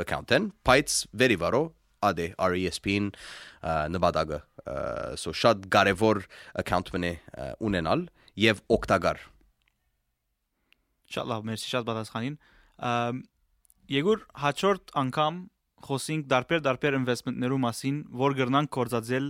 account-ն 0.05 0.51
բայց 0.69 0.99
very 1.23 1.39
վարո 1.43 1.63
ադե 2.09 2.29
RESP-ին 2.39 3.11
նվադագը 3.95 4.39
so 5.19 5.35
շատ 5.35 5.67
կարևոր 5.75 6.23
account 6.63 6.93
մնե 6.95 7.13
ունենալ 7.69 8.07
եւ 8.39 8.63
օգտակար 8.79 9.25
շատ 11.09 11.29
լավ 11.33 11.47
մերսի 11.49 11.71
շատ 11.73 11.89
բացախանին 11.89 12.39
Եգուր 13.89 14.25
հաջորդ 14.43 14.91
անգամ 15.01 15.37
խոսենք 15.87 16.27
դարբեր 16.29 16.63
դարբեր 16.67 16.97
investment-ներու 16.99 17.61
մասին, 17.63 17.99
որ 18.23 18.35
գրնանք 18.39 18.71
կորցածել 18.77 19.29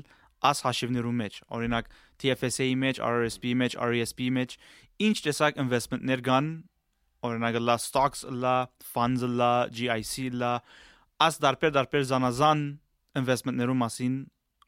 աս 0.48 0.62
հաշիվներու 0.66 1.14
մեջ։ 1.18 1.38
Օրինակ 1.58 1.88
TFSA-ի 2.22 2.74
մեջ, 2.82 3.00
RRSP-ի 3.08 3.54
մեջ, 3.62 3.76
RESP-ի 3.78 4.28
մեջ 4.38 4.56
ինչ 5.08 5.16
տեսակ 5.26 5.60
investment-ներ 5.64 6.22
կան, 6.28 6.50
օրինակ 7.28 7.58
լա 7.62 7.76
stocks, 7.82 8.24
լա 8.28 8.56
funds, 8.92 9.24
լա 9.24 9.52
GIC, 9.74 10.30
լա 10.38 10.52
աս 11.26 11.40
դարբեր 11.42 11.74
դարբեր 11.78 12.06
զանազան 12.12 12.64
investment-ներու 13.18 13.78
մասին 13.82 14.14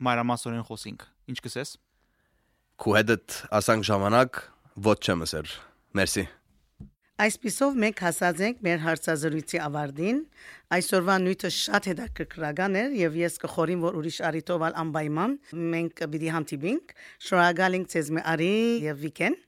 մանրամասորեն 0.06 0.66
խոսենք։ 0.66 1.06
Ինչ 1.30 1.38
կսես։ 1.46 1.76
Քու 2.80 2.96
հետդ 2.96 3.38
ասանք 3.60 3.86
ժամանակ 3.90 4.42
ոչ 4.90 4.98
չեմ 5.04 5.26
ասեր։ 5.26 5.56
Մերսի։ 6.00 6.24
Այսպիսով 7.20 7.74
մենք 7.82 7.98
հասած 8.00 8.38
ենք 8.46 8.60
մեր 8.64 8.78
հարցազրույցի 8.80 9.58
ավարտին։ 9.60 10.20
Այսօրվա 10.76 11.16
նույնը 11.24 11.50
շատ 11.56 11.88
հետաքրքրական 11.90 12.78
էր 12.80 12.96
եւ 12.96 13.18
ես 13.20 13.36
կխորին, 13.42 13.84
որ 13.84 13.98
ուրիշ 14.00 14.20
արիտով 14.30 14.64
անպայման 14.70 15.36
մենք 15.76 16.02
պիտի 16.14 16.32
հանդիպենք։ 16.38 16.96
Շնորհակալ 17.28 17.78
ենք 17.80 17.94
ձեզ 17.96 18.12
մի 18.16 18.26
արի 18.32 18.52
եւ 18.88 19.04
վիկեն։ 19.04 19.40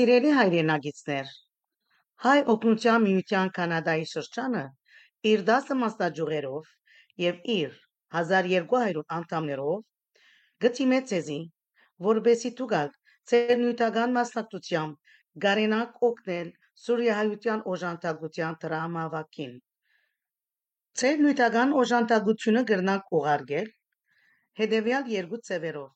Սիրելի 0.00 0.28
հայրենագիտներ, 0.32 1.30
Հայ 2.24 2.38
օգնության 2.52 3.02
միության 3.06 3.48
Կանադայի 3.56 4.04
շրջանը 4.10 4.60
իր 5.30 5.40
10 5.48 5.74
մասնաճյուղերով 5.80 6.68
եւ 7.22 7.42
իր 7.54 7.74
1200 8.20 9.02
անդամներով 9.16 9.82
գտիմե 10.64 11.00
ցեզի, 11.10 11.36
որբեսի 12.06 12.52
դուգալ 12.60 12.88
ծեր 13.32 13.52
նյութական 13.64 14.16
մասնակցությամբ 14.16 15.18
գարենակ 15.46 16.00
օգնել 16.08 16.48
Սուրիայության 16.84 17.64
օժանդակության 17.74 18.56
դրամավակին։ 18.64 19.52
Ծեր 21.02 21.20
նյութական 21.26 21.76
օժանդակությունը 21.82 22.64
գրնակ 22.72 23.12
ուղարկել 23.20 23.68
հետևյալ 24.62 25.12
երկու 25.18 25.42
ծևերով։ 25.50 25.92